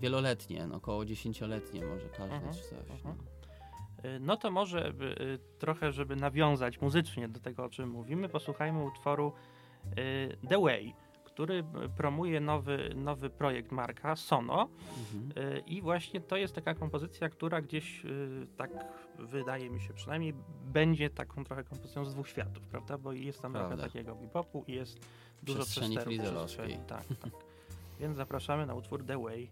wieloletnie, 0.00 0.66
no 0.66 0.76
około 0.76 1.04
dziesięcioletnie 1.04 1.84
może 1.84 2.08
każdy 2.08 2.36
uh-huh, 2.36 2.56
czy 2.56 2.62
coś. 2.62 3.02
No. 3.04 3.14
no 4.20 4.36
to 4.36 4.50
może 4.50 4.88
y, 4.88 5.38
trochę, 5.58 5.92
żeby 5.92 6.16
nawiązać 6.16 6.80
muzycznie 6.80 7.28
do 7.28 7.40
tego, 7.40 7.64
o 7.64 7.68
czym 7.68 7.90
mówimy, 7.90 8.28
posłuchajmy 8.28 8.84
utworu 8.84 9.32
Y, 9.98 10.36
The 10.48 10.60
Way, 10.60 10.94
który 11.38 11.64
promuje 11.96 12.40
nowy, 12.40 12.90
nowy 12.94 13.30
projekt 13.30 13.72
Marka, 13.72 14.16
Sono. 14.16 14.68
Mhm. 14.98 15.46
Y, 15.46 15.60
I 15.66 15.82
właśnie 15.82 16.20
to 16.20 16.36
jest 16.36 16.54
taka 16.54 16.74
kompozycja, 16.74 17.28
która 17.28 17.62
gdzieś 17.62 18.04
y, 18.04 18.46
tak 18.56 18.70
wydaje 19.18 19.70
mi 19.70 19.80
się 19.80 19.94
przynajmniej 19.94 20.34
będzie 20.64 21.10
taką 21.10 21.44
trochę 21.44 21.64
kompozycją 21.64 22.04
z 22.04 22.12
dwóch 22.12 22.28
światów, 22.28 22.62
prawda? 22.66 22.98
Bo 22.98 23.12
jest 23.12 23.42
tam 23.42 23.52
trochę 23.52 23.76
takiego 23.76 24.14
bebopu 24.14 24.64
i 24.66 24.72
jest 24.72 24.98
dużo 25.42 25.58
przestrzeni 25.58 25.96
przestrzeni. 25.96 26.76
Tak, 26.86 27.04
tak. 27.20 27.30
Więc 28.00 28.16
zapraszamy 28.16 28.66
na 28.66 28.74
utwór 28.74 29.04
The 29.04 29.22
Way. 29.22 29.50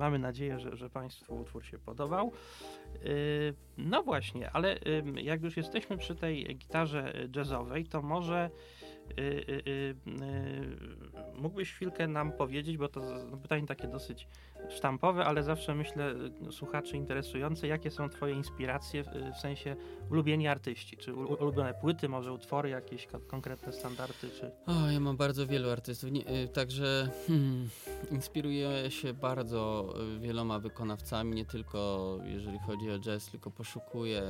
Mamy 0.00 0.18
nadzieję, 0.18 0.58
że, 0.58 0.76
że 0.76 0.90
Państwu 0.90 1.36
utwór 1.36 1.64
się 1.64 1.78
podobał. 1.78 2.32
No 3.78 4.02
właśnie, 4.02 4.50
ale 4.50 4.78
jak 5.14 5.42
już 5.42 5.56
jesteśmy 5.56 5.98
przy 5.98 6.14
tej 6.14 6.56
gitarze 6.56 7.28
jazzowej, 7.36 7.84
to 7.86 8.02
może 8.02 8.50
Y, 9.18 9.44
y, 9.48 9.70
y, 9.70 9.94
mógłbyś 11.40 11.72
chwilkę 11.72 12.08
nam 12.08 12.32
powiedzieć, 12.32 12.76
bo 12.76 12.88
to 12.88 13.00
no, 13.30 13.36
pytanie 13.36 13.66
takie 13.66 13.88
dosyć 13.88 14.28
sztampowe, 14.68 15.24
ale 15.24 15.42
zawsze 15.42 15.74
myślę 15.74 16.14
słuchaczy 16.50 16.96
interesujące, 16.96 17.66
jakie 17.66 17.90
są 17.90 18.08
twoje 18.08 18.34
inspiracje 18.34 19.04
w, 19.04 19.38
sensie 19.40 19.76
ulubieni 20.10 20.48
artyści, 20.48 20.96
czy 20.96 21.14
ulubione 21.14 21.74
płyty, 21.74 22.08
może 22.08 22.32
utwory, 22.32 22.68
jakieś 22.68 23.08
konkretne 23.26 23.72
standardy, 23.72 24.30
czy... 24.40 24.50
O, 24.66 24.90
ja 24.90 25.00
mam 25.00 25.16
bardzo 25.16 25.46
wielu 25.46 25.70
artystów, 25.70 26.12
Nie, 26.12 26.48
także 26.48 27.08
hmm, 27.26 27.68
inspiruję 28.10 28.90
się 28.90 29.14
bardzo 29.14 29.94
wieloma 30.20 30.58
wykonawcami, 30.58 31.34
nie 31.34 31.44
tylko 31.44 32.18
jeżeli 32.24 32.58
chodzi 32.58 32.90
o 32.90 32.98
jazz, 32.98 33.30
tylko 33.30 33.50
poszukuję 33.50 34.22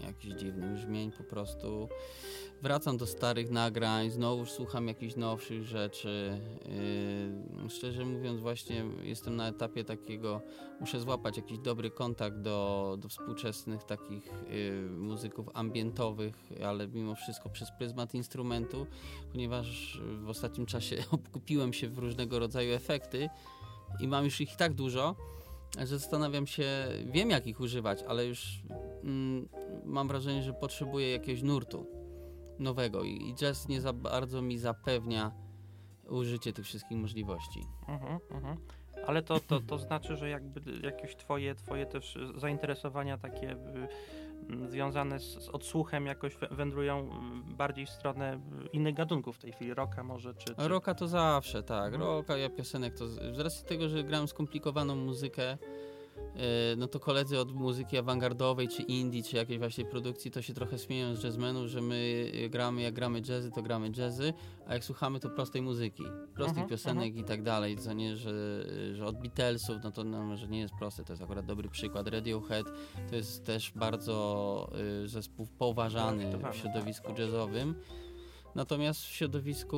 y, 0.00 0.04
jakichś 0.06 0.34
dziwnych 0.34 0.74
brzmień 0.74 1.12
po 1.12 1.24
prostu 1.24 1.88
wracam 2.64 2.96
do 2.96 3.06
starych 3.06 3.50
nagrań, 3.50 4.10
znowu 4.10 4.46
słucham 4.46 4.88
jakichś 4.88 5.16
nowszych 5.16 5.64
rzeczy. 5.64 6.40
Yy, 7.62 7.70
szczerze 7.70 8.04
mówiąc, 8.04 8.40
właśnie 8.40 8.84
jestem 9.02 9.36
na 9.36 9.48
etapie 9.48 9.84
takiego, 9.84 10.40
muszę 10.80 11.00
złapać 11.00 11.36
jakiś 11.36 11.58
dobry 11.58 11.90
kontakt 11.90 12.36
do, 12.36 12.96
do 13.00 13.08
współczesnych 13.08 13.84
takich 13.84 14.30
yy, 14.50 14.90
muzyków 14.90 15.46
ambientowych, 15.54 16.34
ale 16.66 16.88
mimo 16.88 17.14
wszystko 17.14 17.48
przez 17.48 17.68
pryzmat 17.78 18.14
instrumentu, 18.14 18.86
ponieważ 19.32 20.00
w 20.22 20.28
ostatnim 20.28 20.66
czasie 20.66 20.96
obkupiłem 21.10 21.72
się 21.72 21.88
w 21.88 21.98
różnego 21.98 22.38
rodzaju 22.38 22.72
efekty 22.72 23.28
i 24.00 24.08
mam 24.08 24.24
już 24.24 24.40
ich 24.40 24.56
tak 24.56 24.74
dużo, 24.74 25.16
że 25.78 25.86
zastanawiam 25.86 26.46
się, 26.46 26.64
wiem 27.06 27.30
jak 27.30 27.46
ich 27.46 27.60
używać, 27.60 28.02
ale 28.08 28.26
już 28.26 28.62
mm, 29.02 29.48
mam 29.84 30.08
wrażenie, 30.08 30.42
że 30.42 30.52
potrzebuję 30.52 31.10
jakiegoś 31.10 31.42
nurtu 31.42 32.03
nowego 32.58 33.02
i 33.02 33.34
jazz 33.34 33.68
nie 33.68 33.80
za 33.80 33.92
bardzo 33.92 34.42
mi 34.42 34.58
zapewnia 34.58 35.32
użycie 36.08 36.52
tych 36.52 36.64
wszystkich 36.64 36.98
możliwości. 36.98 37.66
Mhm, 37.88 38.18
mhm. 38.30 38.56
Ale 39.06 39.22
to, 39.22 39.40
to, 39.40 39.60
to 39.60 39.78
znaczy, 39.78 40.16
że 40.16 40.28
jakby 40.28 40.60
jakieś 40.86 41.16
twoje, 41.16 41.54
twoje 41.54 41.86
też 41.86 42.18
zainteresowania 42.36 43.18
takie 43.18 43.52
y, 43.52 44.70
związane 44.70 45.18
z, 45.20 45.44
z, 45.44 45.48
odsłuchem 45.48 46.06
jakoś 46.06 46.36
wędrują 46.50 47.10
bardziej 47.56 47.86
w 47.86 47.90
stronę 47.90 48.40
innych 48.72 48.94
gatunków 48.94 49.36
w 49.36 49.38
tej 49.38 49.52
chwili, 49.52 49.74
rocka 49.74 50.04
może, 50.04 50.34
czy... 50.34 50.54
czy... 50.54 50.68
Rocka 50.68 50.94
to 50.94 51.08
zawsze, 51.08 51.62
tak. 51.62 51.94
Mhm. 51.94 52.02
Rocka, 52.02 52.36
ja 52.36 52.50
piosenek 52.50 52.94
to... 52.94 53.08
Z 53.08 53.38
racji 53.38 53.66
tego, 53.66 53.88
że 53.88 54.04
gram 54.04 54.28
skomplikowaną 54.28 54.96
muzykę, 54.96 55.58
no 56.76 56.88
to 56.88 57.00
koledzy 57.00 57.38
od 57.38 57.54
muzyki 57.54 57.98
awangardowej, 57.98 58.68
czy 58.68 58.82
indie, 58.82 59.22
czy 59.22 59.36
jakiejś 59.36 59.58
właśnie 59.58 59.84
produkcji, 59.84 60.30
to 60.30 60.42
się 60.42 60.54
trochę 60.54 60.78
śmieją 60.78 61.14
z 61.14 61.24
jazzmenów, 61.24 61.68
że 61.68 61.80
my 61.80 62.30
gramy, 62.50 62.82
jak 62.82 62.94
gramy 62.94 63.20
jazzy, 63.28 63.50
to 63.50 63.62
gramy 63.62 63.90
jazzy, 63.96 64.32
a 64.66 64.74
jak 64.74 64.84
słuchamy, 64.84 65.20
to 65.20 65.30
prostej 65.30 65.62
muzyki, 65.62 66.04
prostych 66.34 66.58
uh 66.58 66.64
-huh, 66.64 66.70
piosenek 66.70 67.12
uh 67.12 67.18
-huh. 67.18 67.20
i 67.20 67.24
tak 67.24 67.42
dalej, 67.42 67.78
co 67.78 67.92
nie, 67.92 68.16
że, 68.16 68.64
że 68.94 69.06
od 69.06 69.18
Beatlesów, 69.18 69.76
no 69.84 69.90
to 69.90 70.04
no, 70.04 70.22
może 70.22 70.48
nie 70.48 70.60
jest 70.60 70.74
proste, 70.78 71.04
to 71.04 71.12
jest 71.12 71.22
akurat 71.22 71.46
dobry 71.46 71.68
przykład. 71.68 72.08
Radiohead 72.08 72.66
to 73.10 73.16
jest 73.16 73.44
też 73.44 73.72
bardzo 73.72 74.70
y, 75.04 75.08
zespół 75.08 75.46
poważany 75.58 76.38
w 76.52 76.56
środowisku 76.56 77.12
jazzowym. 77.18 77.74
Natomiast 78.54 79.00
w 79.00 79.08
środowisku, 79.08 79.76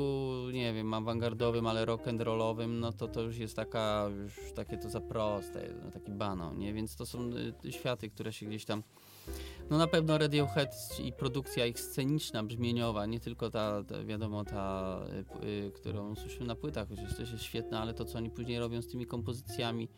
nie 0.52 0.72
wiem, 0.72 0.94
awangardowym, 0.94 1.66
ale 1.66 1.86
rock'n'rollowym, 1.86 2.68
no 2.68 2.92
to 2.92 3.08
to 3.08 3.22
już 3.22 3.38
jest 3.38 3.56
taka, 3.56 4.08
już 4.22 4.52
takie 4.52 4.78
to 4.78 4.90
za 4.90 5.00
proste, 5.00 5.74
no 5.84 5.90
taki 5.90 6.12
banał, 6.12 6.54
nie? 6.54 6.72
Więc 6.74 6.96
to 6.96 7.06
są 7.06 7.30
y, 7.64 7.72
światy, 7.72 8.10
które 8.10 8.32
się 8.32 8.46
gdzieś 8.46 8.64
tam... 8.64 8.82
No 9.70 9.78
na 9.78 9.86
pewno 9.86 10.18
Radiohead 10.18 10.74
i 11.04 11.12
produkcja 11.12 11.66
ich 11.66 11.80
sceniczna, 11.80 12.42
brzmieniowa, 12.42 13.06
nie 13.06 13.20
tylko 13.20 13.50
ta, 13.50 13.84
ta 13.84 14.04
wiadomo, 14.04 14.44
ta, 14.44 15.00
y, 15.42 15.46
y, 15.46 15.72
którą 15.72 16.16
słyszymy 16.16 16.46
na 16.46 16.54
płytach, 16.54 16.88
chociaż 16.88 17.16
też 17.16 17.32
jest 17.32 17.44
świetna, 17.44 17.80
ale 17.80 17.94
to, 17.94 18.04
co 18.04 18.18
oni 18.18 18.30
później 18.30 18.58
robią 18.58 18.82
z 18.82 18.88
tymi 18.88 19.06
kompozycjami 19.06 19.88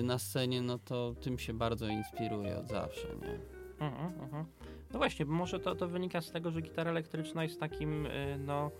y, 0.00 0.02
na 0.02 0.18
scenie, 0.18 0.62
no 0.62 0.78
to 0.78 1.14
tym 1.20 1.38
się 1.38 1.52
bardzo 1.52 1.88
inspiruje 1.88 2.58
od 2.58 2.68
zawsze, 2.68 3.08
nie? 3.22 3.62
Mhm, 3.86 4.20
mhm. 4.20 4.44
No 4.92 4.98
właśnie, 4.98 5.26
może 5.26 5.60
to, 5.60 5.74
to 5.74 5.88
wynika 5.88 6.20
z 6.20 6.30
tego, 6.30 6.50
że 6.50 6.60
gitara 6.60 6.90
elektryczna 6.90 7.42
jest 7.42 7.60
takim, 7.60 8.06
y, 8.06 8.38
no, 8.38 8.70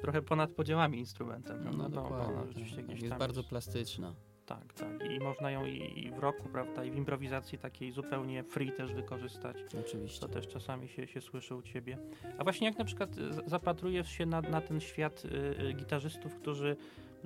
trochę 0.00 0.22
ponad 0.22 0.50
podziałami 0.50 0.98
instrumentem. 0.98 1.64
No, 1.64 1.70
no 1.70 1.88
dokładnie. 1.88 2.34
Bo 2.34 2.46
rzeczywiście 2.46 2.76
tak. 2.76 2.86
gdzieś 2.86 3.02
jest 3.02 3.14
bardzo 3.14 3.40
jest... 3.40 3.50
plastyczna. 3.50 4.14
Tak, 4.46 4.72
tak. 4.72 5.10
I 5.10 5.20
można 5.20 5.50
ją 5.50 5.66
i, 5.66 6.10
w 6.16 6.18
roku, 6.18 6.48
prawda, 6.48 6.84
i 6.84 6.90
w 6.90 6.96
improwizacji 6.96 7.58
takiej 7.58 7.92
zupełnie 7.92 8.44
free 8.44 8.72
też 8.72 8.92
wykorzystać. 8.92 9.56
Oczywiście. 9.80 10.20
To 10.20 10.28
też 10.28 10.48
czasami 10.48 10.88
się, 10.88 11.06
się 11.06 11.20
słyszy 11.20 11.54
u 11.54 11.62
ciebie. 11.62 11.98
A 12.38 12.44
właśnie 12.44 12.66
jak 12.66 12.78
na 12.78 12.84
przykład 12.84 13.10
zapatrujesz 13.46 14.08
się 14.08 14.26
na, 14.26 14.40
na 14.40 14.60
ten 14.60 14.80
świat 14.80 15.24
y, 15.24 15.28
y, 15.62 15.72
gitarzystów, 15.72 16.34
którzy 16.34 16.76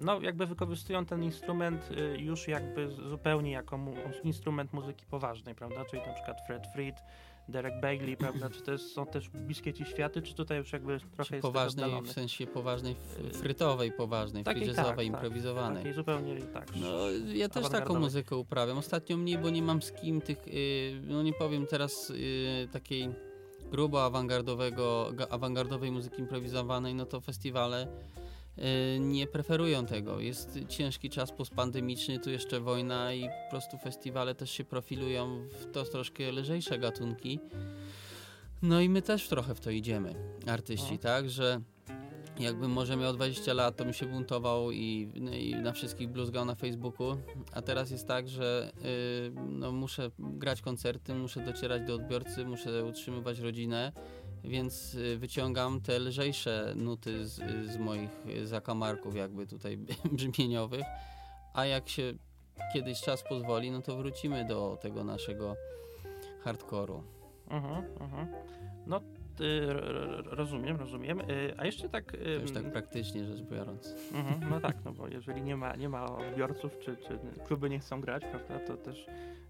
no 0.01 0.21
jakby 0.21 0.47
wykorzystują 0.47 1.07
ten 1.07 1.23
instrument 1.23 1.91
y, 1.91 2.19
już 2.19 2.49
jakby 2.49 2.89
zupełnie 2.89 3.51
jako 3.51 3.79
mu, 3.79 3.95
instrument 4.25 4.73
muzyki 4.73 5.07
poważnej, 5.07 5.55
prawda? 5.55 5.85
Czyli 5.85 6.03
na 6.07 6.13
przykład 6.13 6.39
Fred 6.47 6.67
Fried, 6.75 6.97
Derek 7.49 7.81
Bailey, 7.81 8.17
prawda? 8.17 8.51
Czy 8.51 8.63
to 8.63 8.73
jest, 8.73 8.93
są 8.93 9.07
też 9.07 9.29
bliskie 9.29 9.73
ci 9.73 9.85
światy, 9.85 10.23
czy 10.23 10.35
tutaj 10.35 10.59
już 10.59 10.73
jakby 10.73 11.01
trochę 11.01 11.29
czy 11.29 11.35
jest 11.35 11.43
poważnej, 11.43 12.03
w 12.03 12.13
sensie 12.13 12.47
poważnej, 12.47 12.97
frytowej, 13.33 13.93
poważnej, 13.93 14.45
takiej, 14.45 14.67
jazzowej, 14.67 14.95
tak, 14.97 15.07
improwizowanej. 15.07 15.79
Takiej 15.79 15.95
zupełnie 15.95 16.37
tak. 16.37 16.69
No, 16.77 17.11
ja 17.35 17.49
też 17.49 17.69
taką 17.69 17.99
muzykę 17.99 18.37
uprawiam. 18.37 18.79
Ostatnio 18.79 19.17
mniej, 19.17 19.39
bo 19.39 19.51
nie 19.51 19.63
mam 19.63 19.83
z 19.83 19.93
kim 19.93 20.21
tych, 20.21 20.47
yy, 20.47 21.01
no 21.03 21.23
nie 21.23 21.33
powiem 21.33 21.67
teraz 21.67 22.09
yy, 22.09 22.69
takiej 22.73 23.09
grubo 23.71 24.05
awangardowego, 24.05 25.13
awangardowej 25.31 25.91
muzyki 25.91 26.21
improwizowanej, 26.21 26.95
no 26.95 27.07
to 27.07 27.21
festiwale 27.21 27.89
nie 29.01 29.27
preferują 29.27 29.87
tego. 29.87 30.21
Jest 30.21 30.59
ciężki 30.69 31.11
czas 31.11 31.33
postpandemiczny, 31.33 32.19
tu 32.19 32.31
jeszcze 32.31 32.61
wojna 32.61 33.13
i 33.13 33.23
po 33.23 33.51
prostu 33.51 33.79
festiwale 33.79 34.35
też 34.35 34.51
się 34.51 34.65
profilują 34.65 35.49
w 35.49 35.73
to 35.73 35.85
troszkę 35.85 36.33
lżejsze 36.33 36.79
gatunki. 36.79 37.41
No 38.63 38.81
i 38.81 38.89
my 38.89 39.03
też 39.03 39.29
trochę 39.29 39.55
w 39.55 39.61
to 39.61 39.71
idziemy, 39.71 40.15
artyści, 40.47 40.93
no. 40.93 40.99
tak, 40.99 41.31
że 41.31 41.61
jakbym 42.39 42.71
może 42.71 42.97
miał 42.97 43.13
20 43.13 43.53
lat, 43.53 43.77
to 43.77 43.85
bym 43.85 43.93
się 43.93 44.07
buntował 44.07 44.73
i, 44.73 45.13
no 45.21 45.31
i 45.31 45.55
na 45.55 45.73
wszystkich 45.73 46.09
bluzgał 46.09 46.45
na 46.45 46.55
Facebooku, 46.55 47.17
a 47.53 47.63
teraz 47.63 47.91
jest 47.91 48.07
tak, 48.07 48.29
że 48.29 48.73
yy, 48.83 49.43
no 49.49 49.73
muszę 49.73 50.11
grać 50.19 50.63
koncerty, 50.63 51.15
muszę 51.15 51.41
docierać 51.41 51.83
do 51.83 51.95
odbiorcy, 51.95 52.45
muszę 52.45 52.85
utrzymywać 52.85 53.39
rodzinę, 53.39 53.93
więc 54.45 54.95
y, 54.95 55.19
wyciągam 55.19 55.81
te 55.81 55.99
lżejsze 55.99 56.73
nuty 56.77 57.27
z, 57.27 57.35
z 57.73 57.77
moich 57.77 58.11
zakamarków 58.45 59.17
jakby 59.17 59.47
tutaj 59.47 59.79
brzmieniowych, 60.13 60.85
a 61.55 61.67
jak 61.67 61.89
się 61.89 62.15
kiedyś 62.73 63.01
czas 63.01 63.23
pozwoli, 63.29 63.71
no 63.71 63.83
to 63.83 63.97
wrócimy 63.97 64.45
do 64.45 64.79
tego 64.81 65.05
naszego 65.05 65.57
hardkoru. 66.41 67.03
Mhm, 67.51 67.85
mhm. 68.01 68.27
No 68.87 69.01
y, 69.41 69.67
rozumiem, 70.25 70.77
rozumiem. 70.77 71.21
Y, 71.21 71.55
a 71.57 71.67
jeszcze 71.67 71.89
tak... 71.89 72.13
To 72.13 72.29
już 72.29 72.53
tak 72.53 72.73
praktycznie 72.73 73.25
rzecz 73.25 73.41
biorąc. 73.41 73.95
Mhm, 74.13 74.51
no 74.51 74.61
tak, 74.71 74.77
no 74.85 74.93
bo 74.93 75.09
jeżeli 75.09 75.43
nie 75.43 75.57
ma, 75.57 75.77
nie 75.77 75.89
ma 75.89 76.17
odbiorców, 76.17 76.79
czy, 76.79 76.97
czy 76.97 77.19
kluby 77.47 77.71
nie 77.71 77.79
chcą 77.79 78.01
grać, 78.01 78.23
prawda, 78.31 78.67
to 78.67 78.77
też 78.77 79.07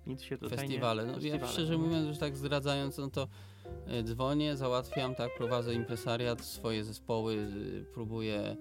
nic 0.06 0.22
się 0.22 0.38
tutaj 0.38 0.58
Festiwale. 0.58 1.02
nie... 1.02 1.08
No, 1.08 1.14
Festiwale. 1.14 1.42
Ja 1.42 1.48
szczerze 1.48 1.78
mówiąc, 1.78 2.08
już 2.08 2.18
tak 2.18 2.36
zdradzając, 2.36 2.98
no 2.98 3.10
to 3.10 3.28
dzwonię, 4.04 4.56
załatwiam, 4.56 5.14
tak, 5.14 5.34
prowadzę 5.36 5.74
impresariat, 5.74 6.40
swoje 6.40 6.84
zespoły 6.84 7.46
próbuję 7.94 8.56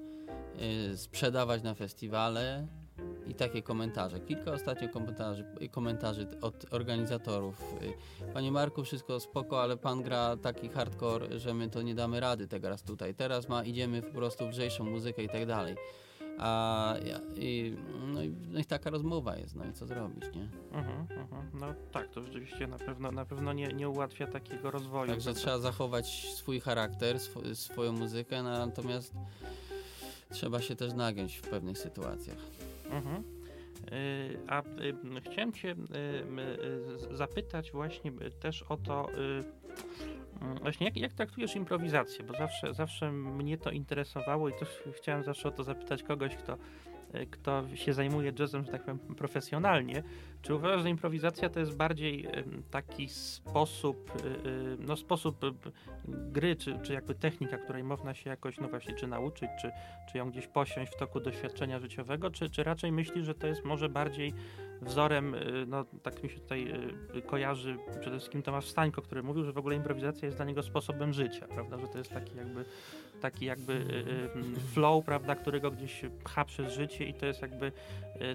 e, 0.92 0.98
sprzedawać 0.98 1.64
na 1.64 1.74
festiwale 1.74 2.68
i 3.28 3.34
takie 3.34 3.62
komentarze. 3.62 4.20
Kilka 4.20 4.52
ostatnio 4.52 4.90
komentarzy, 4.90 5.46
komentarzy 5.72 6.28
od 6.42 6.74
organizatorów. 6.74 7.74
E, 8.22 8.34
Panie 8.34 8.52
Marku, 8.52 8.84
wszystko 8.84 9.20
spoko, 9.20 9.62
ale 9.62 9.78
pan 9.78 10.04
gra 10.04 10.38
taki 10.38 10.70
hardcore, 10.70 11.40
że 11.40 11.54
my 11.54 11.70
to 11.70 11.82
nie 11.82 11.96
damy 11.96 12.20
rady 12.20 12.48
teraz 12.48 12.84
tutaj. 12.84 13.16
Teraz 13.16 13.50
ma, 13.50 13.64
idziemy 13.64 14.02
po 14.02 14.14
prostu 14.14 14.46
w 14.46 14.50
lżejszą 14.50 14.84
muzykę 14.84 15.24
i 15.24 15.30
tak 15.30 15.46
dalej. 15.46 15.76
A, 16.40 16.96
i, 17.36 17.76
no, 18.14 18.24
i, 18.24 18.36
no 18.50 18.60
i 18.60 18.66
taka 18.66 18.90
rozmowa 18.90 19.38
jest, 19.38 19.56
no 19.56 19.66
i 19.66 19.74
co 19.74 19.86
zrobić, 19.86 20.24
nie? 20.24 20.50
Uh-huh, 20.80 21.08
uh-huh. 21.08 21.60
No 21.60 21.74
tak, 21.92 22.08
to 22.12 22.22
rzeczywiście 22.22 22.68
na 22.68 22.78
pewno, 22.78 23.12
na 23.12 23.26
pewno 23.26 23.54
nie, 23.54 23.68
nie 23.68 23.90
ułatwia 23.90 24.28
takiego 24.28 24.72
rozwoju. 24.72 25.12
Także 25.12 25.34
trzeba 25.34 25.60
zachować 25.60 26.30
swój 26.34 26.60
charakter, 26.60 27.16
sw- 27.16 27.56
swoją 27.56 27.92
muzykę, 27.92 28.44
no, 28.44 28.66
natomiast 28.66 29.14
trzeba 30.30 30.62
się 30.62 30.76
też 30.76 30.94
nagiąć 30.94 31.38
w 31.38 31.42
pewnych 31.42 31.78
sytuacjach. 31.78 32.38
Uh-huh. 32.90 33.24
A 34.48 34.62
y, 34.62 35.22
chciałem 35.32 35.54
Cię 35.54 35.72
y, 37.12 37.18
zapytać 37.18 37.72
właśnie 37.72 38.12
też 38.40 38.64
o 38.64 38.78
to, 38.78 39.10
y, 39.10 39.44
właśnie 40.62 40.86
jak, 40.86 40.98
jak 40.98 41.14
traktujesz 41.14 41.56
improwizację? 41.56 42.26
Bo 42.26 42.34
zawsze, 42.34 42.74
zawsze 42.74 43.12
mnie 43.12 43.58
to 43.58 43.72
interesowało 43.72 44.50
i 44.50 44.54
też 44.54 44.84
chciałem 44.92 45.24
zawsze 45.24 45.50
o 45.50 45.52
to 45.52 45.64
zapytać 45.64 46.04
kogoś, 46.04 46.36
kto 46.36 46.58
kto 47.32 47.64
się 47.76 47.94
zajmuje 47.94 48.32
jazzem, 48.40 48.66
że 48.66 48.72
tak 48.72 48.82
powiem, 48.82 49.00
profesjonalnie, 49.00 50.04
czy 50.42 50.56
uważasz, 50.56 50.82
że 50.82 50.90
improwizacja 50.90 51.50
to 51.50 51.60
jest 51.60 51.78
bardziej 51.78 52.28
taki 52.72 53.10
sposób, 53.10 54.12
no 54.80 54.96
sposób 54.96 55.46
gry, 56.08 56.56
czy, 56.56 56.80
czy 56.84 56.94
jakby 56.94 57.16
technika, 57.16 57.58
której 57.58 57.84
można 57.84 58.14
się 58.14 58.30
jakoś, 58.30 58.58
no 58.58 58.68
właśnie, 58.68 58.96
czy 58.96 59.08
nauczyć, 59.08 59.50
czy, 59.62 59.72
czy 60.12 60.18
ją 60.18 60.32
gdzieś 60.32 60.48
posiąść 60.48 60.94
w 60.94 60.98
toku 60.98 61.20
doświadczenia 61.20 61.80
życiowego, 61.80 62.30
czy, 62.30 62.50
czy 62.50 62.64
raczej 62.64 62.92
myślisz, 62.92 63.26
że 63.26 63.36
to 63.36 63.48
jest 63.48 63.66
może 63.66 63.90
bardziej 63.90 64.34
wzorem, 64.82 65.36
no 65.68 65.86
tak 66.04 66.24
mi 66.24 66.30
się 66.30 66.40
tutaj 66.40 66.74
kojarzy 67.26 67.78
przede 68.02 68.18
wszystkim 68.18 68.42
Tomasz 68.42 68.68
Stańko, 68.68 69.02
który 69.02 69.24
mówił, 69.24 69.44
że 69.44 69.52
w 69.52 69.58
ogóle 69.58 69.76
improwizacja 69.76 70.26
jest 70.26 70.38
dla 70.38 70.46
niego 70.46 70.64
sposobem 70.64 71.14
życia, 71.14 71.48
prawda, 71.48 71.80
że 71.80 71.88
to 71.88 71.98
jest 71.98 72.12
taki 72.12 72.38
jakby 72.38 72.66
taki 73.22 73.46
jakby 73.46 73.74
y, 73.74 74.60
flow, 74.74 75.06
prawda, 75.06 75.36
którego 75.36 75.72
gdzieś 75.72 76.02
pcha 76.24 76.46
przez 76.46 76.74
życie 76.74 77.06
i 77.06 77.14
to 77.14 77.26
jest 77.26 77.42
jakby 77.42 77.72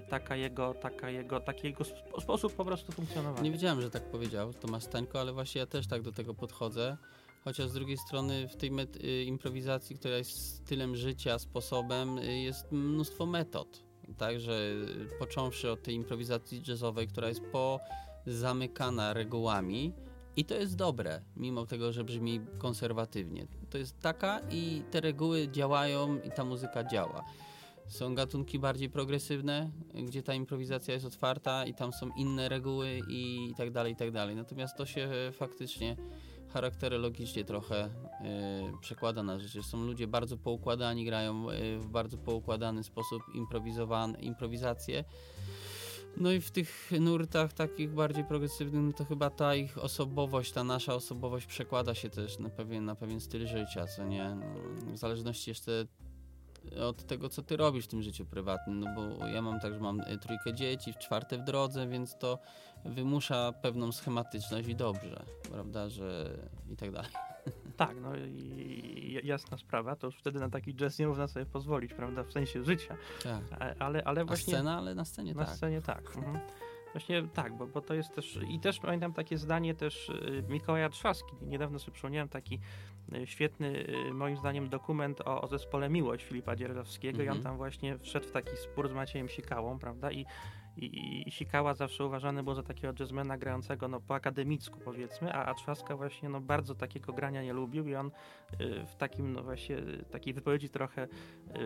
taka 0.09 0.35
jego, 0.35 0.73
taka 0.73 1.09
jego, 1.09 1.39
taki 1.39 1.67
jego 1.67 1.83
sposób 2.19 2.53
po 2.53 2.65
prostu 2.65 2.91
funkcjonowania. 2.91 3.43
Nie 3.43 3.51
wiedziałem, 3.51 3.81
że 3.81 3.89
tak 3.89 4.03
powiedział 4.03 4.53
Tomasz 4.53 4.83
Stańko, 4.83 5.19
ale 5.19 5.33
właśnie 5.33 5.59
ja 5.59 5.67
też 5.67 5.87
tak 5.87 6.01
do 6.01 6.11
tego 6.11 6.33
podchodzę. 6.33 6.97
Chociaż 7.43 7.69
z 7.69 7.73
drugiej 7.73 7.97
strony 7.97 8.47
w 8.47 8.55
tej 8.55 8.71
improwizacji, 9.25 9.95
która 9.95 10.17
jest 10.17 10.55
stylem 10.55 10.95
życia, 10.95 11.39
sposobem, 11.39 12.17
jest 12.17 12.71
mnóstwo 12.71 13.25
metod 13.25 13.83
Także 14.17 14.71
począwszy 15.19 15.71
od 15.71 15.83
tej 15.83 15.95
improwizacji 15.95 16.63
jazzowej, 16.67 17.07
która 17.07 17.27
jest 17.27 17.41
pozamykana 18.25 19.13
regułami 19.13 19.93
i 20.37 20.45
to 20.45 20.55
jest 20.55 20.75
dobre, 20.75 21.21
mimo 21.37 21.65
tego, 21.65 21.91
że 21.91 22.03
brzmi 22.03 22.39
konserwatywnie. 22.57 23.47
To 23.69 23.77
jest 23.77 23.99
taka 23.99 24.39
i 24.51 24.83
te 24.91 25.01
reguły 25.01 25.47
działają 25.47 26.19
i 26.21 26.31
ta 26.31 26.45
muzyka 26.45 26.83
działa. 26.83 27.23
Są 27.87 28.15
gatunki 28.15 28.59
bardziej 28.59 28.89
progresywne, 28.89 29.69
gdzie 29.93 30.23
ta 30.23 30.33
improwizacja 30.33 30.93
jest 30.93 31.05
otwarta 31.05 31.65
i 31.65 31.73
tam 31.73 31.93
są 31.93 32.09
inne 32.17 32.49
reguły 32.49 33.01
i, 33.09 33.53
tak 33.57 33.71
dalej, 33.71 33.93
i 33.93 33.95
tak 33.95 34.11
dalej. 34.11 34.35
Natomiast 34.35 34.77
to 34.77 34.85
się 34.85 35.09
faktycznie 35.33 35.95
charakterologicznie 36.53 37.45
trochę 37.45 37.85
y, 37.85 37.89
przekłada 38.81 39.23
na 39.23 39.39
rzeczy. 39.39 39.63
Są 39.63 39.83
ludzie 39.85 40.07
bardzo 40.07 40.37
poukładani, 40.37 41.05
grają 41.05 41.51
y, 41.51 41.79
w 41.79 41.87
bardzo 41.87 42.17
poukładany 42.17 42.83
sposób 42.83 43.23
improwizację. 44.21 45.03
No 46.17 46.31
i 46.31 46.41
w 46.41 46.51
tych 46.51 46.91
nurtach 46.99 47.53
takich 47.53 47.93
bardziej 47.93 48.23
progresywnych, 48.23 48.83
no 48.83 48.93
to 48.93 49.05
chyba 49.05 49.29
ta 49.29 49.55
ich 49.55 49.77
osobowość, 49.77 50.51
ta 50.51 50.63
nasza 50.63 50.95
osobowość 50.95 51.45
przekłada 51.45 51.95
się 51.95 52.09
też 52.09 52.39
na 52.39 52.49
pewien, 52.49 52.85
na 52.85 52.95
pewien 52.95 53.19
styl 53.19 53.47
życia, 53.47 53.87
co 53.87 54.03
nie? 54.03 54.37
W 54.93 54.97
zależności 54.97 55.51
jeszcze 55.51 55.85
od 56.81 57.07
tego, 57.07 57.29
co 57.29 57.41
ty 57.41 57.57
robisz 57.57 57.85
w 57.85 57.87
tym 57.87 58.01
życiu 58.01 58.25
prywatnym, 58.25 58.79
no 58.79 58.87
bo 58.95 59.27
ja 59.27 59.41
mam 59.41 59.59
tak, 59.59 59.73
że 59.73 59.79
mam 59.79 59.99
y, 59.99 60.17
trójkę 60.17 60.53
dzieci, 60.53 60.93
czwarte 60.99 61.37
w 61.37 61.43
drodze, 61.43 61.87
więc 61.87 62.17
to 62.17 62.39
wymusza 62.85 63.51
pewną 63.61 63.91
schematyczność 63.91 64.67
i 64.67 64.75
dobrze, 64.75 65.25
prawda, 65.51 65.89
że 65.89 66.37
i 66.69 66.75
tak 66.75 66.91
dalej. 66.91 67.32
Tak, 67.77 67.97
no 68.01 68.15
i 68.15 69.19
jasna 69.23 69.57
sprawa, 69.57 69.95
to 69.95 70.07
już 70.07 70.15
wtedy 70.15 70.39
na 70.39 70.49
taki 70.49 70.75
jazz 70.75 70.99
nie 70.99 71.07
można 71.07 71.27
sobie 71.27 71.45
pozwolić, 71.45 71.93
prawda, 71.93 72.23
w 72.23 72.31
sensie 72.31 72.63
życia. 72.63 72.97
Tak. 73.23 73.41
Ale, 73.79 74.03
ale 74.03 74.25
właśnie... 74.25 74.53
A 74.53 74.57
scena, 74.57 74.77
ale 74.77 74.95
na 74.95 75.05
scenie 75.05 75.33
na 75.33 75.39
tak. 75.39 75.49
Na 75.49 75.55
scenie 75.55 75.81
tak. 75.81 76.15
Mhm. 76.15 76.39
Właśnie 76.93 77.23
tak, 77.33 77.57
bo, 77.57 77.67
bo 77.67 77.81
to 77.81 77.93
jest 77.93 78.15
też, 78.15 78.39
i 78.49 78.59
też 78.59 78.79
pamiętam 78.79 79.13
takie 79.13 79.37
zdanie 79.37 79.73
też 79.73 80.09
y, 80.09 80.43
Mikołaja 80.49 80.89
Trzaski, 80.89 81.35
niedawno 81.41 81.79
sobie 81.79 81.91
przypomniałem 81.91 82.29
taki 82.29 82.59
y, 83.13 83.27
świetny, 83.27 83.85
y, 84.09 84.13
moim 84.13 84.37
zdaniem, 84.37 84.69
dokument 84.69 85.21
o, 85.21 85.41
o 85.41 85.47
zespole 85.47 85.89
Miłość 85.89 86.25
Filipa 86.25 86.55
Dzierżawskiego 86.55 87.17
-hmm. 87.17 87.25
i 87.25 87.29
on 87.29 87.37
mhm. 87.37 87.43
tam 87.43 87.57
właśnie 87.57 87.97
wszedł 87.97 88.27
w 88.27 88.31
taki 88.31 88.57
spór 88.57 88.89
z 88.89 88.93
Maciejem 88.93 89.29
Sikałą, 89.29 89.79
prawda, 89.79 90.11
i 90.11 90.25
i, 90.77 91.23
i 91.27 91.31
Sikała 91.31 91.73
zawsze 91.73 92.05
uważany 92.05 92.43
był 92.43 92.53
za 92.53 92.63
takiego 92.63 92.93
jazzmana 92.99 93.37
grającego 93.37 93.87
no, 93.87 93.99
po 93.99 94.15
akademicku 94.15 94.79
powiedzmy, 94.79 95.33
a, 95.33 95.45
a 95.45 95.53
Trzaska 95.53 95.97
właśnie 95.97 96.29
no, 96.29 96.41
bardzo 96.41 96.75
takiego 96.75 97.13
grania 97.13 97.43
nie 97.43 97.53
lubił 97.53 97.87
i 97.87 97.95
on 97.95 98.07
y, 98.07 98.85
w 98.85 98.95
takim 98.95 99.33
no 99.33 99.43
właśnie 99.43 99.77
takiej 100.11 100.33
wypowiedzi 100.33 100.69
trochę 100.69 101.03
y, 101.03 101.59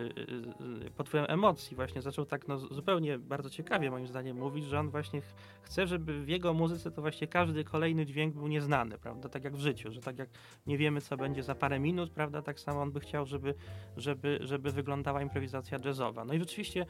y, 0.86 0.90
pod 0.90 1.08
wpływem 1.08 1.30
emocji 1.30 1.76
właśnie 1.76 2.02
zaczął 2.02 2.26
tak 2.26 2.48
no, 2.48 2.58
zupełnie 2.58 3.18
bardzo 3.18 3.50
ciekawie 3.50 3.90
moim 3.90 4.06
zdaniem 4.06 4.36
mówić, 4.36 4.64
że 4.64 4.80
on 4.80 4.90
właśnie 4.90 5.20
ch 5.20 5.34
chce, 5.62 5.86
żeby 5.86 6.24
w 6.24 6.28
jego 6.28 6.54
muzyce 6.54 6.90
to 6.90 7.02
właśnie 7.02 7.26
każdy 7.26 7.64
kolejny 7.64 8.06
dźwięk 8.06 8.34
był 8.34 8.48
nieznany, 8.48 8.98
prawda, 8.98 9.28
tak 9.28 9.44
jak 9.44 9.56
w 9.56 9.60
życiu, 9.60 9.92
że 9.92 10.00
tak 10.00 10.18
jak 10.18 10.28
nie 10.66 10.78
wiemy 10.78 11.00
co 11.00 11.16
będzie 11.16 11.42
za 11.42 11.54
parę 11.54 11.78
minut, 11.78 12.10
prawda, 12.10 12.42
tak 12.42 12.60
samo 12.60 12.82
on 12.82 12.92
by 12.92 13.00
chciał, 13.00 13.26
żeby, 13.26 13.54
żeby, 13.96 14.38
żeby 14.40 14.72
wyglądała 14.72 15.22
improwizacja 15.22 15.78
jazzowa. 15.84 16.24
No 16.24 16.34
i 16.34 16.38
rzeczywiście 16.38 16.86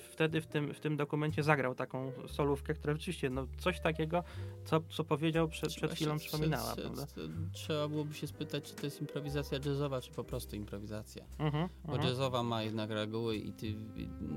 wtedy 0.00 0.40
w 0.40 0.46
tym, 0.46 0.74
w 0.74 0.80
tym 0.80 0.96
dokumencie 0.96 1.42
zagrał 1.42 1.57
zagrał 1.58 1.74
taką 1.74 2.12
solówkę, 2.26 2.74
która 2.74 2.94
rzeczywiście, 2.94 3.30
no 3.30 3.46
coś 3.58 3.80
takiego, 3.80 4.24
co, 4.64 4.80
co 4.80 5.04
powiedział 5.04 5.48
przed, 5.48 5.74
przed 5.74 5.92
chwilą, 5.92 6.18
przypominała, 6.18 6.76
prawda? 6.76 7.06
Trzeba 7.52 7.88
byłoby 7.88 8.14
się 8.14 8.26
spytać, 8.26 8.64
czy 8.64 8.74
to 8.74 8.86
jest 8.86 9.00
improwizacja 9.00 9.58
jazzowa, 9.66 10.00
czy 10.00 10.10
po 10.10 10.24
prostu 10.24 10.56
improwizacja. 10.56 11.24
Mhm, 11.38 11.68
Bo 11.84 11.92
mhm. 11.92 12.08
jazzowa 12.08 12.42
ma 12.42 12.62
jednak 12.62 12.90
reguły 12.90 13.36
i 13.36 13.52
ty 13.52 13.74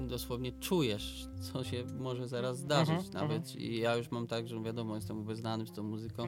dosłownie 0.08 0.52
czujesz, 0.52 1.28
co 1.42 1.64
się 1.64 1.84
może 2.00 2.28
zaraz 2.28 2.58
zdarzyć. 2.58 3.06
Mhm, 3.06 3.14
Nawet 3.14 3.56
ja 3.56 3.96
już 3.96 4.12
mam 4.12 4.28
tak, 4.28 4.48
że 4.48 4.62
wiadomo, 4.64 4.96
jestem 4.96 5.20
obeznany 5.20 5.66
z 5.66 5.72
tą 5.72 5.84
muzyką, 5.84 6.28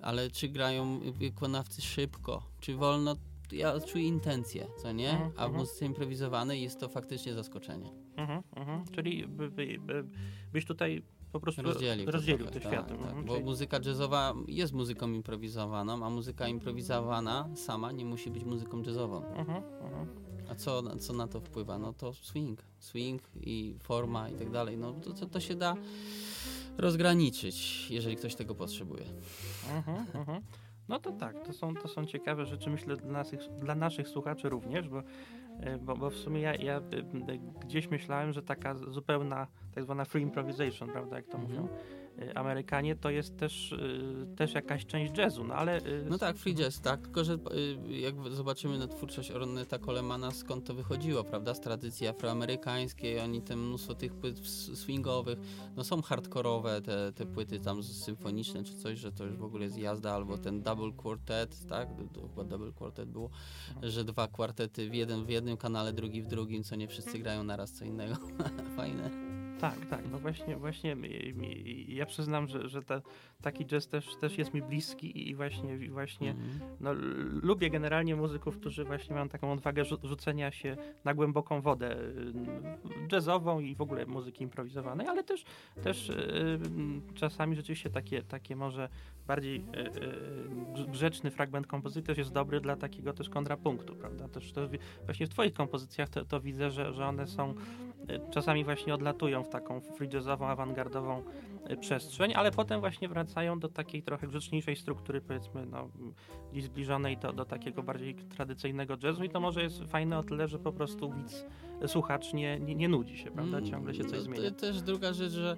ale 0.00 0.30
czy 0.30 0.48
grają 0.48 1.00
wykonawcy 1.12 1.82
szybko, 1.82 2.42
czy 2.60 2.74
wolno, 2.74 3.16
ja 3.52 3.80
czuję 3.80 4.04
intencję, 4.04 4.66
co 4.82 4.92
nie? 4.92 5.12
A 5.12 5.18
w 5.18 5.24
mhm. 5.24 5.52
muzyce 5.52 5.86
improwizowanej 5.86 6.62
jest 6.62 6.80
to 6.80 6.88
faktycznie 6.88 7.34
zaskoczenie. 7.34 7.92
Mhm, 8.16 8.42
mhm. 8.56 8.84
Czyli 8.92 9.26
by, 9.26 9.50
by, 9.50 9.78
by, 9.78 10.04
byś 10.52 10.64
tutaj 10.64 11.02
po 11.32 11.40
prostu 11.40 11.62
rozdzielił, 11.62 12.10
rozdzielił 12.10 12.46
te 12.46 12.60
światy. 12.60 12.76
Tak, 12.76 12.86
tak, 12.88 13.08
mhm, 13.08 13.24
bo 13.24 13.32
czyli... 13.32 13.44
muzyka 13.44 13.78
jazzowa 13.86 14.34
jest 14.48 14.72
muzyką 14.72 15.12
improwizowaną, 15.12 16.06
a 16.06 16.10
muzyka 16.10 16.48
improwizowana 16.48 17.48
sama 17.54 17.92
nie 17.92 18.04
musi 18.04 18.30
być 18.30 18.44
muzyką 18.44 18.82
jazzową. 18.82 19.24
Mhm, 19.24 19.62
mhm. 19.82 20.06
A 20.50 20.54
co, 20.54 20.96
co 20.96 21.12
na 21.12 21.28
to 21.28 21.40
wpływa? 21.40 21.78
No 21.78 21.92
to 21.92 22.12
swing. 22.12 22.62
Swing 22.78 23.22
i 23.40 23.74
forma 23.82 24.28
i 24.28 24.34
tak 24.34 24.50
dalej. 24.50 24.78
No 24.78 24.92
to, 24.92 25.12
to, 25.12 25.26
to 25.26 25.40
się 25.40 25.54
da 25.54 25.74
rozgraniczyć, 26.78 27.86
jeżeli 27.90 28.16
ktoś 28.16 28.34
tego 28.34 28.54
potrzebuje. 28.54 29.04
Mhm, 29.76 30.06
mhm. 30.14 30.42
No 30.88 30.98
to 30.98 31.12
tak, 31.12 31.46
to 31.46 31.52
są, 31.52 31.74
to 31.74 31.88
są 31.88 32.06
ciekawe 32.06 32.46
rzeczy, 32.46 32.70
myślę, 32.70 32.96
dla 32.96 33.12
naszych, 33.12 33.40
dla 33.40 33.74
naszych 33.74 34.08
słuchaczy 34.08 34.48
również, 34.48 34.88
bo, 34.88 35.02
e, 35.60 35.78
bo, 35.78 35.96
bo 35.96 36.10
w 36.10 36.14
sumie 36.16 36.40
ja, 36.40 36.54
ja 36.54 36.76
e, 36.76 36.82
gdzieś 37.60 37.90
myślałem, 37.90 38.32
że 38.32 38.42
taka 38.42 38.74
zupełna, 38.74 39.46
tak 39.74 39.84
zwana 39.84 40.04
free 40.04 40.22
improvisation, 40.22 40.88
prawda, 40.88 41.16
jak 41.16 41.26
to 41.26 41.38
mm 41.38 41.46
-hmm. 41.46 41.50
mówią, 41.50 41.68
Amerykanie, 42.34 42.96
to 42.96 43.10
jest 43.10 43.36
też, 43.36 43.72
y, 43.72 44.26
też 44.36 44.54
jakaś 44.54 44.86
część 44.86 45.18
jazzu, 45.18 45.44
no 45.44 45.54
ale... 45.54 45.78
Y, 45.86 46.06
no 46.10 46.18
tak, 46.18 46.36
free 46.36 46.54
jazz, 46.54 46.80
tak, 46.80 47.00
tylko 47.00 47.24
że 47.24 47.38
jak 47.88 48.14
zobaczymy 48.30 48.78
na 48.78 48.86
twórczość 48.86 49.30
Orneta 49.30 49.78
Colemana, 49.78 50.30
skąd 50.30 50.66
to 50.66 50.74
wychodziło, 50.74 51.24
prawda, 51.24 51.54
z 51.54 51.60
tradycji 51.60 52.06
afroamerykańskiej, 52.06 53.20
oni 53.20 53.42
tam 53.42 53.66
mnóstwo 53.66 53.94
tych 53.94 54.14
płyt 54.14 54.38
swingowych, 54.74 55.38
no 55.76 55.84
są 55.84 56.02
hardkorowe 56.02 56.82
te, 56.82 57.12
te 57.12 57.26
płyty 57.26 57.60
tam 57.60 57.82
symfoniczne 57.82 58.64
czy 58.64 58.74
coś, 58.74 58.98
że 58.98 59.12
to 59.12 59.24
już 59.24 59.36
w 59.36 59.44
ogóle 59.44 59.64
jest 59.64 59.78
jazda, 59.78 60.14
albo 60.14 60.38
ten 60.38 60.62
double 60.62 60.92
quartet, 60.92 61.66
tak, 61.68 61.88
to 62.12 62.28
chyba 62.28 62.44
double 62.44 62.72
quartet 62.72 63.08
było, 63.08 63.30
mhm. 63.68 63.92
że 63.92 64.04
dwa 64.04 64.28
kwartety 64.28 64.90
w, 64.90 64.94
jeden, 64.94 65.24
w 65.24 65.28
jednym 65.28 65.56
kanale, 65.56 65.92
drugi 65.92 66.22
w 66.22 66.26
drugim, 66.26 66.64
co 66.64 66.76
nie 66.76 66.88
wszyscy 66.88 67.18
grają 67.18 67.44
naraz 67.44 67.72
co 67.72 67.84
innego, 67.84 68.14
fajne. 68.76 69.37
Tak, 69.60 69.86
tak, 69.86 70.00
no 70.10 70.18
właśnie, 70.18 70.56
właśnie 70.56 70.96
ja 71.88 72.06
przyznam, 72.06 72.48
że, 72.48 72.68
że 72.68 72.82
ta, 72.82 73.02
taki 73.42 73.66
jazz 73.66 73.88
też, 73.88 74.16
też 74.16 74.38
jest 74.38 74.54
mi 74.54 74.62
bliski 74.62 75.30
i 75.30 75.34
właśnie, 75.34 75.88
właśnie 75.88 76.30
mm 76.30 76.42
-hmm. 76.42 76.60
no, 76.80 76.90
lubię 77.42 77.70
generalnie 77.70 78.16
muzyków, 78.16 78.58
którzy 78.58 78.84
właśnie 78.84 79.14
mają 79.14 79.28
taką 79.28 79.52
odwagę 79.52 79.84
rzucenia 79.84 80.50
się 80.50 80.76
na 81.04 81.14
głęboką 81.14 81.60
wodę 81.60 81.96
y, 82.00 82.32
jazzową 83.12 83.60
i 83.60 83.74
w 83.74 83.80
ogóle 83.80 84.06
muzyki 84.06 84.44
improwizowanej, 84.44 85.06
ale 85.06 85.24
też, 85.24 85.44
też 85.82 86.08
y, 86.10 86.60
czasami 87.14 87.56
rzeczywiście 87.56 87.90
takie, 87.90 88.22
takie 88.22 88.56
może 88.56 88.88
bardziej 89.26 89.56
y, 89.56 90.90
grzeczny 90.90 91.30
fragment 91.30 91.66
kompozycji 91.66 92.02
też 92.02 92.18
jest 92.18 92.32
dobry 92.32 92.60
dla 92.60 92.76
takiego 92.76 93.12
też 93.12 93.28
kontrapunktu, 93.28 93.96
prawda? 93.96 94.28
Też, 94.28 94.52
też 94.52 94.70
właśnie 95.04 95.26
w 95.26 95.30
twoich 95.30 95.54
kompozycjach 95.54 96.08
to, 96.08 96.24
to 96.24 96.40
widzę, 96.40 96.70
że, 96.70 96.92
że 96.92 97.06
one 97.06 97.26
są 97.26 97.54
czasami 98.30 98.64
właśnie 98.64 98.94
odlatują 98.94 99.44
w 99.44 99.48
taką 99.48 99.80
jazzową, 100.12 100.46
awangardową 100.46 101.22
y, 101.70 101.76
przestrzeń, 101.76 102.32
ale 102.34 102.50
potem 102.50 102.80
właśnie 102.80 103.08
wracają 103.08 103.60
do 103.60 103.68
takiej 103.68 104.02
trochę 104.02 104.26
grzeczniejszej 104.26 104.76
struktury, 104.76 105.20
powiedzmy, 105.20 105.66
no, 105.66 105.88
zbliżonej 106.60 107.16
do, 107.16 107.32
do 107.32 107.44
takiego 107.44 107.82
bardziej 107.82 108.14
tradycyjnego 108.14 108.96
jazzu 109.02 109.24
i 109.24 109.28
to 109.28 109.40
może 109.40 109.62
jest 109.62 109.82
fajne 109.82 110.18
o 110.18 110.22
tyle, 110.22 110.48
że 110.48 110.58
po 110.58 110.72
prostu 110.72 111.12
widz, 111.12 111.44
słuchacz 111.86 112.32
nie, 112.32 112.60
nie, 112.60 112.74
nie 112.74 112.88
nudzi 112.88 113.18
się, 113.18 113.30
prawda? 113.30 113.58
Mm, 113.58 113.70
Ciągle 113.70 113.94
się 113.94 114.04
coś 114.04 114.20
zmienia. 114.20 114.50
To 114.50 114.56
też 114.56 114.82
druga 114.82 115.12
rzecz, 115.12 115.32
że 115.32 115.56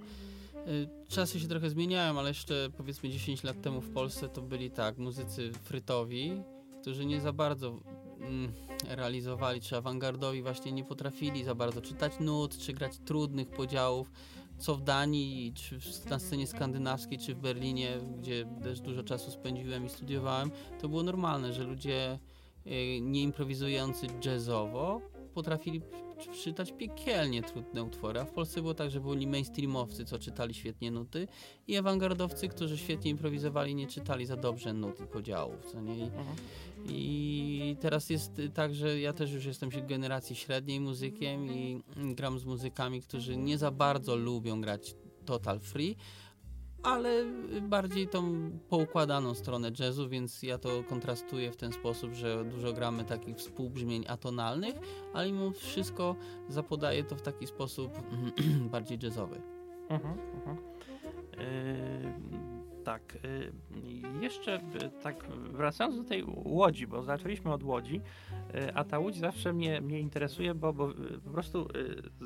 y, 0.68 0.88
czasy 1.08 1.40
się 1.40 1.48
trochę 1.48 1.70
zmieniają, 1.70 2.18
ale 2.18 2.28
jeszcze 2.28 2.68
powiedzmy 2.76 3.08
10 3.08 3.44
lat 3.44 3.62
temu 3.62 3.80
w 3.80 3.90
Polsce 3.90 4.28
to 4.28 4.42
byli 4.42 4.70
tak, 4.70 4.98
muzycy 4.98 5.52
frytowi, 5.52 6.42
którzy 6.80 7.06
nie 7.06 7.20
za 7.20 7.32
bardzo 7.32 7.80
realizowali, 8.88 9.60
czy 9.60 9.76
awangardowi 9.76 10.42
właśnie 10.42 10.72
nie 10.72 10.84
potrafili 10.84 11.44
za 11.44 11.54
bardzo 11.54 11.80
czytać 11.80 12.12
nut, 12.20 12.58
czy 12.58 12.72
grać 12.72 12.98
trudnych 12.98 13.50
podziałów, 13.50 14.10
co 14.58 14.74
w 14.74 14.82
Danii, 14.82 15.52
czy 15.54 15.78
na 16.10 16.18
scenie 16.18 16.46
skandynawskiej, 16.46 17.18
czy 17.18 17.34
w 17.34 17.38
Berlinie, 17.38 17.98
gdzie 18.18 18.46
też 18.62 18.80
dużo 18.80 19.02
czasu 19.02 19.30
spędziłem 19.30 19.86
i 19.86 19.88
studiowałem, 19.88 20.50
to 20.80 20.88
było 20.88 21.02
normalne, 21.02 21.52
że 21.52 21.64
ludzie 21.64 22.18
y, 22.66 23.00
nie 23.00 23.22
improwizujący 23.22 24.06
jazzowo 24.24 25.00
potrafili 25.34 25.80
czytać 26.28 26.72
piekielnie 26.72 27.42
trudne 27.42 27.82
utwory, 27.82 28.20
a 28.20 28.24
w 28.24 28.30
Polsce 28.30 28.60
było 28.60 28.74
tak, 28.74 28.90
że 28.90 29.00
byli 29.00 29.26
mainstreamowcy, 29.26 30.04
co 30.04 30.18
czytali 30.18 30.54
świetnie 30.54 30.90
nuty 30.90 31.28
i 31.68 31.76
awangardowcy, 31.76 32.48
którzy 32.48 32.78
świetnie 32.78 33.10
improwizowali, 33.10 33.74
nie 33.74 33.86
czytali 33.86 34.26
za 34.26 34.36
dobrze 34.36 34.72
nut 34.72 35.00
i 35.00 35.06
podziałów, 35.06 35.72
co 35.72 35.80
nie? 35.80 35.98
I, 35.98 36.02
mhm. 36.02 36.36
I 36.88 37.76
teraz 37.80 38.10
jest 38.10 38.32
tak, 38.54 38.74
że 38.74 39.00
ja 39.00 39.12
też 39.12 39.32
już 39.32 39.44
jestem 39.44 39.70
generacji 39.88 40.36
średniej 40.36 40.80
muzykiem 40.80 41.46
i 41.46 41.82
gram 41.96 42.38
z 42.38 42.44
muzykami, 42.44 43.02
którzy 43.02 43.36
nie 43.36 43.58
za 43.58 43.70
bardzo 43.70 44.16
lubią 44.16 44.60
grać 44.60 44.94
total 45.24 45.60
free, 45.60 45.96
ale 46.82 47.24
bardziej 47.62 48.08
tą 48.08 48.50
poukładaną 48.68 49.34
stronę 49.34 49.70
jazzu, 49.78 50.08
więc 50.08 50.42
ja 50.42 50.58
to 50.58 50.84
kontrastuję 50.88 51.52
w 51.52 51.56
ten 51.56 51.72
sposób, 51.72 52.12
że 52.12 52.44
dużo 52.44 52.72
gramy 52.72 53.04
takich 53.04 53.36
współbrzmień 53.36 54.04
atonalnych, 54.08 54.74
ale 55.12 55.32
mimo 55.32 55.50
wszystko 55.50 56.16
zapodaję 56.48 57.04
to 57.04 57.16
w 57.16 57.22
taki 57.22 57.46
sposób 57.46 57.92
bardziej 58.72 58.98
jazzowy. 59.02 59.42
Mhm, 59.88 60.18
mhm. 60.34 60.56
Yy 61.38 62.39
tak. 62.84 63.18
Y, 63.24 63.52
jeszcze 64.20 64.56
y, 64.56 65.02
tak 65.02 65.24
wracając 65.52 65.96
do 65.96 66.04
tej 66.04 66.24
łodzi, 66.44 66.86
bo 66.86 67.02
zaczęliśmy 67.02 67.52
od 67.52 67.62
łodzi, 67.62 68.00
y, 68.54 68.74
a 68.74 68.84
ta 68.84 68.98
łódź 68.98 69.16
zawsze 69.16 69.52
mnie, 69.52 69.80
mnie 69.80 70.00
interesuje, 70.00 70.54
bo, 70.54 70.72
bo 70.72 70.88
po 71.24 71.30
prostu 71.30 71.68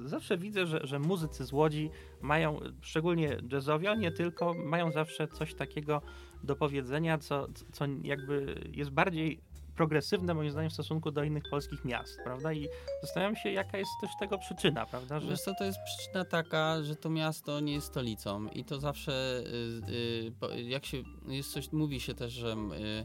zawsze 0.05 0.39
widzę, 0.39 0.67
że, 0.67 0.87
że 0.87 0.99
muzycy 0.99 1.45
z 1.45 1.53
łodzi 1.53 1.91
mają, 2.21 2.61
szczególnie 2.81 3.37
jazzowi, 3.53 3.87
nie 3.99 4.11
tylko, 4.11 4.55
mają 4.55 4.93
zawsze 4.93 5.29
coś 5.29 5.55
takiego 5.55 6.03
do 6.45 6.57
powiedzenia, 6.57 7.19
co, 7.19 7.47
co 7.73 7.85
jakby 8.03 8.61
jest 8.73 8.91
bardziej 8.91 9.41
progresywne 9.77 10.35
moim 10.35 10.51
zdaniem 10.51 10.71
w 10.71 10.75
stosunku 10.75 11.11
do 11.11 11.25
innych 11.25 11.43
polskich 11.51 11.85
miast, 11.85 12.19
prawda? 12.25 12.53
I 12.53 12.69
zastanawiam 13.03 13.37
się, 13.37 13.51
jaka 13.51 13.79
jest 13.79 13.91
też 14.01 14.11
tego 14.21 14.39
przyczyna, 14.39 14.87
prawda? 14.87 15.21
Że... 15.21 15.31
Wiesz 15.31 15.41
co, 15.41 15.55
to 15.55 15.65
jest 15.65 15.79
przyczyna 15.85 16.25
taka, 16.25 16.83
że 16.83 16.97
to 16.97 17.11
miasto 17.11 17.61
nie 17.61 17.73
jest 17.73 17.87
stolicą 17.87 18.49
i 18.49 18.65
to 18.65 18.81
zawsze, 18.81 19.45
yy, 19.89 20.57
yy, 20.57 20.63
jak 20.63 20.87
się, 20.87 21.03
jest 21.27 21.53
coś, 21.53 21.73
mówi 21.73 22.01
się 22.01 22.15
też, 22.15 22.33
że 22.33 22.49
yy, 22.49 23.05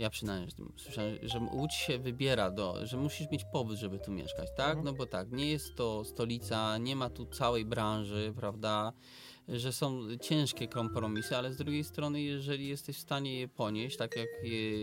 ja 0.00 0.10
przynajmniej 0.10 0.50
słyszałem, 0.76 1.18
że 1.22 1.38
Łódź 1.52 1.74
się 1.74 1.98
wybiera 1.98 2.50
do, 2.50 2.86
że 2.86 2.96
musisz 2.96 3.30
mieć 3.30 3.44
pobyt, 3.52 3.78
żeby 3.78 3.98
tu 3.98 4.12
mieszkać, 4.12 4.48
tak? 4.56 4.76
Mhm. 4.76 4.84
No 4.84 4.92
bo 4.92 5.06
tak, 5.06 5.32
nie 5.32 5.50
jest 5.50 5.76
to 5.76 6.04
stolica, 6.04 6.78
nie 6.78 6.96
ma 6.96 7.10
tu 7.10 7.26
całej 7.26 7.64
branży, 7.64 8.32
prawda? 8.36 8.92
Że 9.50 9.72
są 9.72 10.16
ciężkie 10.20 10.68
kompromisy, 10.68 11.36
ale 11.36 11.52
z 11.52 11.56
drugiej 11.56 11.84
strony, 11.84 12.22
jeżeli 12.22 12.68
jesteś 12.68 12.96
w 12.96 13.00
stanie 13.00 13.40
je 13.40 13.48
ponieść, 13.48 13.96
tak 13.96 14.16
jak 14.16 14.28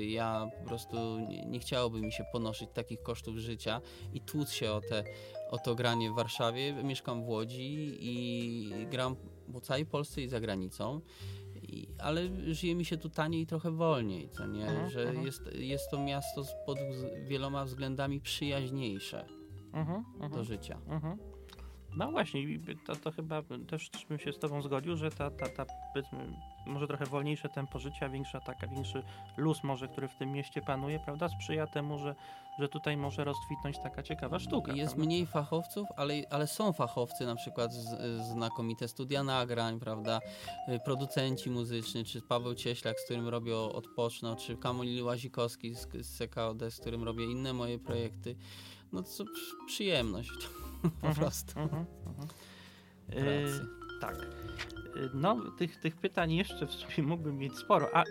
ja 0.07 0.47
po 0.59 0.67
prostu 0.67 1.19
nie, 1.19 1.45
nie 1.45 1.59
chciałoby 1.59 2.01
mi 2.01 2.11
się 2.11 2.23
ponosić 2.31 2.69
takich 2.73 3.01
kosztów 3.01 3.37
życia 3.37 3.81
i 4.13 4.21
tłuc 4.21 4.51
się 4.51 4.71
o, 4.71 4.81
te, 4.81 5.03
o 5.49 5.57
to 5.57 5.75
granie 5.75 6.11
w 6.11 6.15
Warszawie, 6.15 6.83
mieszkam 6.83 7.23
w 7.23 7.27
Łodzi 7.27 7.97
i 7.99 8.71
gram 8.91 9.15
po 9.53 9.61
całej 9.61 9.85
Polsce 9.85 10.21
i 10.21 10.27
za 10.27 10.39
granicą. 10.39 11.01
I, 11.61 11.87
ale 11.99 12.21
żyje 12.53 12.75
mi 12.75 12.85
się 12.85 12.97
tu 12.97 13.09
taniej 13.09 13.41
i 13.41 13.47
trochę 13.47 13.71
wolniej, 13.71 14.29
co 14.29 14.47
nie? 14.47 14.65
Uh-huh, 14.65 14.89
że 14.89 15.05
uh-huh. 15.05 15.25
Jest, 15.25 15.41
jest 15.55 15.91
to 15.91 16.03
miasto 16.03 16.43
pod 16.65 16.77
wieloma 17.27 17.65
względami 17.65 18.21
przyjaźniejsze 18.21 19.25
uh-huh, 19.73 20.31
do 20.35 20.43
życia. 20.43 20.79
No 21.97 22.11
właśnie, 22.11 22.59
to, 22.85 22.95
to 22.95 23.11
chyba 23.11 23.41
też 23.67 23.89
bym 24.09 24.19
się 24.19 24.33
z 24.33 24.39
Tobą 24.39 24.61
zgodził, 24.61 24.97
że 24.97 25.11
ta, 25.11 25.31
ta, 25.31 25.49
ta 25.49 25.65
powiedzmy, 25.93 26.19
może 26.65 26.87
trochę 26.87 27.05
wolniejsze 27.05 27.49
tempo 27.49 27.79
życia, 27.79 28.09
większa 28.09 28.39
taka, 28.39 28.67
większy 28.67 29.03
luz 29.37 29.63
może, 29.63 29.87
który 29.87 30.07
w 30.07 30.15
tym 30.15 30.31
mieście 30.31 30.61
panuje, 30.61 30.99
prawda, 30.99 31.29
sprzyja 31.29 31.67
temu, 31.67 31.99
że, 31.99 32.15
że 32.59 32.69
tutaj 32.69 32.97
może 32.97 33.23
rozkwitnąć 33.23 33.77
taka 33.79 34.03
ciekawa 34.03 34.39
sztuka. 34.39 34.73
Jest 34.73 34.93
prawda? 34.93 35.05
mniej 35.05 35.25
fachowców, 35.25 35.87
ale, 35.97 36.13
ale 36.29 36.47
są 36.47 36.73
fachowcy, 36.73 37.25
na 37.25 37.35
przykład 37.35 37.73
z, 37.73 38.21
znamienite 38.21 38.87
studia 38.87 39.23
nagrań, 39.23 39.79
prawda, 39.79 40.19
y, 40.69 40.79
producenci 40.79 41.49
muzyczni, 41.49 42.05
czy 42.05 42.21
Paweł 42.21 42.55
Cieślak, 42.55 42.99
z 42.99 43.05
którym 43.05 43.27
robię 43.27 43.57
Odpoczno, 43.57 44.35
czy 44.35 44.57
Kamil 44.57 45.03
Łazikowski 45.03 45.75
z, 45.75 45.87
z 46.01 46.17
CKOD, 46.17 46.61
z 46.69 46.79
którym 46.79 47.03
robię 47.03 47.25
inne 47.25 47.53
moje 47.53 47.79
projekty. 47.79 48.35
No 48.91 49.03
to 49.03 49.25
przyjemność. 49.67 50.49
po 51.01 51.07
mhm, 51.07 51.15
prostu. 51.15 51.59
Mhm, 51.59 51.85
mhm. 52.05 52.27
Y, 53.13 53.77
tak. 54.01 54.15
Y, 54.15 55.09
no, 55.13 55.51
tych, 55.57 55.79
tych 55.79 55.95
pytań 55.95 56.33
jeszcze 56.33 56.67
w 56.67 56.71
sumie 56.71 57.07
mógłbym 57.07 57.37
mieć 57.37 57.57
sporo. 57.57 57.89
A 57.93 58.03
y, 58.03 58.05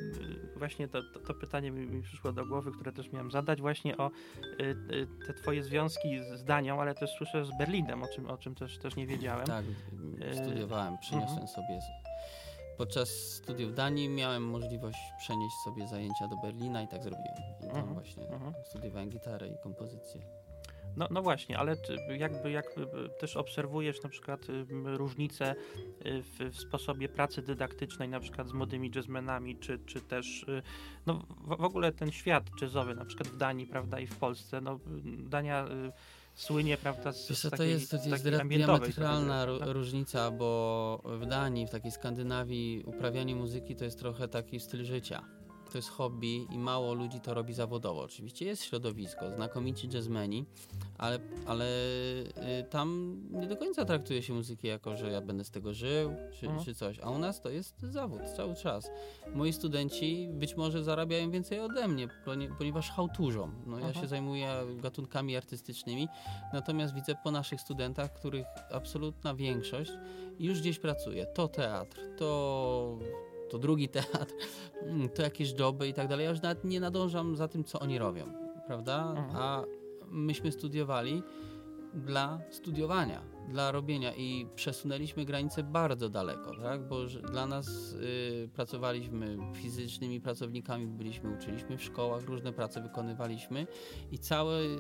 właśnie 0.57 0.89
to, 0.89 1.03
to, 1.03 1.21
to 1.21 1.35
pytanie 1.35 1.71
mi, 1.71 1.87
mi, 1.87 2.03
przyszło 2.03 2.33
do 2.33 2.47
głowy, 2.47 2.73
które 2.73 2.93
też 2.93 3.13
miałem 3.13 3.31
zadać, 3.31 3.61
właśnie 3.61 3.97
o 3.97 4.11
te 5.27 5.35
twoje 5.35 5.63
związki 5.63 6.19
z 6.35 6.45
Danią, 6.45 6.81
ale 6.81 6.95
też 6.95 7.11
słyszę 7.11 7.45
z 7.45 7.59
Berlinem, 7.59 8.03
o 8.03 8.09
czym, 8.09 8.31
o 8.31 8.39
czym 8.39 8.55
też, 8.55 8.79
też 8.79 8.97
nie 8.97 9.07
wiedziałem. 9.07 9.47
Tak, 9.47 9.65
studiowałem, 10.33 10.99
przyniosłem 10.99 11.49
sobie. 11.49 11.81
Podczas 12.77 13.09
studiów 13.09 13.73
w 13.73 13.75
Danii 13.75 14.09
miałem 14.09 14.43
możliwość 14.43 14.99
przenieść 15.19 15.57
sobie 15.65 15.89
zajęcia 15.89 16.29
do 16.29 16.37
Berlina 16.37 16.83
i 16.83 16.89
tak 16.89 17.03
zrobiłem. 17.03 17.37
I 17.71 17.75
tam 17.75 17.95
właśnie 17.95 18.27
studiowałem 18.65 19.11
gitarę 19.11 19.49
i 19.49 19.59
kompozycję. 19.63 20.46
No, 20.97 21.09
no 21.11 21.23
właśnie, 21.23 21.59
ale 21.59 21.77
jakby, 22.19 22.51
jakby 22.51 22.87
też 23.21 23.37
obserwujesz 23.37 24.03
na 24.03 24.09
przykład 24.09 24.47
różnice 24.85 25.55
y, 26.07 26.23
w, 26.23 26.39
w, 26.55 26.61
sposobie 26.61 27.09
pracy 27.09 27.43
dydaktycznej, 27.43 28.09
na 28.09 28.21
przykład 28.21 28.49
z 28.49 28.53
młodymi 28.53 28.91
jazzmenami, 28.95 29.57
czy, 29.57 29.79
czy 29.87 30.01
też 30.01 30.43
y, 30.43 30.63
no, 31.07 31.15
w, 31.15 31.57
w 31.57 31.65
ogóle 31.65 31.93
ten 31.93 32.13
świat 32.13 32.45
jazzowy, 32.63 32.95
na 32.95 33.05
przykład 33.05 33.29
w 33.29 33.37
Danii, 33.37 33.67
prawda, 33.67 34.01
i 34.01 34.07
w 34.07 34.17
Polsce. 34.17 34.61
No, 34.61 34.81
Dania 35.19 35.67
y, 35.67 35.93
słynie, 36.35 36.77
prawda, 36.77 37.13
z, 37.13 37.29
Wiesz, 37.29 37.39
z 37.39 37.43
takiej, 37.43 37.59
to 37.59 37.65
jest, 37.65 37.91
to 37.91 37.97
jest 38.09 38.29
diametralna 38.29 39.47
różnica, 39.61 40.31
bo 40.31 41.03
w 41.05 41.27
Danii, 41.27 41.67
w 41.67 41.71
takiej 41.71 41.91
Skandynawii 41.91 42.83
uprawianie 42.87 43.37
muzyki 43.37 43.77
to 43.77 43.85
jest 43.85 43.99
trochę 43.99 44.29
taki 44.29 44.61
styl 44.61 44.85
życia 44.85 45.36
to 45.71 45.79
jest 45.79 45.89
hobby 45.89 46.47
i 46.51 46.59
mało 46.59 46.95
ludzi 46.95 47.21
to 47.21 47.35
robi 47.35 47.55
zawodowo. 47.55 48.03
Oczywiście 48.03 48.45
jest 48.45 48.65
środowisko, 48.65 49.31
znakomici 49.31 49.89
jazzmeni, 49.89 50.45
ale, 50.99 51.19
ale 51.47 51.65
y, 51.65 52.65
tam 52.71 53.21
nie 53.31 53.47
do 53.47 53.57
końca 53.57 53.85
traktuje 53.85 54.23
się 54.23 54.33
muzyki 54.33 54.67
jako, 54.67 54.97
że 54.97 55.11
ja 55.11 55.21
będę 55.21 55.45
z 55.45 55.51
tego 55.51 55.75
żył, 55.75 56.15
czy, 56.41 56.47
mhm. 56.47 56.65
czy 56.65 56.75
coś. 56.75 57.01
A 57.01 57.11
u 57.11 57.19
nas 57.19 57.41
to 57.41 57.51
jest 57.51 57.83
zawód 57.83 58.21
cały 58.37 58.55
czas. 58.55 58.91
Moi 59.35 59.53
studenci 59.53 60.29
być 60.33 60.57
może 60.57 60.85
zarabiają 60.85 61.31
więcej 61.31 61.61
ode 61.61 61.89
mnie, 61.89 62.09
ponieważ 62.59 62.91
hałturzą. 62.91 63.51
No, 63.67 63.79
ja 63.79 63.87
mhm. 63.87 64.05
się 64.05 64.09
zajmuję 64.09 64.49
gatunkami 64.83 65.37
artystycznymi, 65.37 66.09
natomiast 66.53 66.95
widzę 66.95 67.15
po 67.25 67.31
naszych 67.31 67.61
studentach, 67.61 68.13
których 68.13 68.47
absolutna 68.73 69.35
większość 69.35 69.93
już 70.39 70.61
gdzieś 70.61 70.79
pracuje. 70.79 71.27
To 71.27 71.49
teatr, 71.49 72.01
to 72.17 72.99
to 73.51 73.59
drugi 73.59 73.89
teatr, 73.89 74.35
mm, 74.83 75.09
to 75.09 75.23
jakieś 75.23 75.55
joby 75.59 75.89
i 75.89 75.95
tak 75.95 76.09
dalej. 76.09 76.25
Ja 76.25 76.31
już 76.31 76.43
nawet 76.43 76.65
nie 76.65 76.81
nadążam 76.81 77.37
za 77.37 77.49
tym, 77.49 77.65
co 77.65 77.81
oni 77.81 77.99
robią, 77.99 78.25
prawda? 78.67 79.15
Mhm. 79.17 79.37
A 79.37 79.65
myśmy 80.11 80.53
studiowali 80.53 81.23
dla 81.95 82.41
studiowania, 82.51 83.23
dla 83.49 83.71
robienia 83.73 84.15
i 84.15 84.47
przesunęliśmy 84.55 85.25
granice 85.25 85.63
bardzo 85.63 86.09
daleko, 86.09 86.57
tak? 86.63 86.89
Bo 86.89 87.07
dla 87.07 87.47
nas 87.47 87.93
y, 87.93 88.49
pracowaliśmy 88.55 89.39
fizycznymi 89.55 90.21
pracownikami, 90.21 90.87
byliśmy, 90.87 91.37
uczyliśmy 91.39 91.79
w 91.79 91.83
szkołach, 91.83 92.25
różne 92.25 92.53
prace 92.53 92.83
wykonywaliśmy 92.83 93.67
i 94.13 94.19
cały 94.19 94.77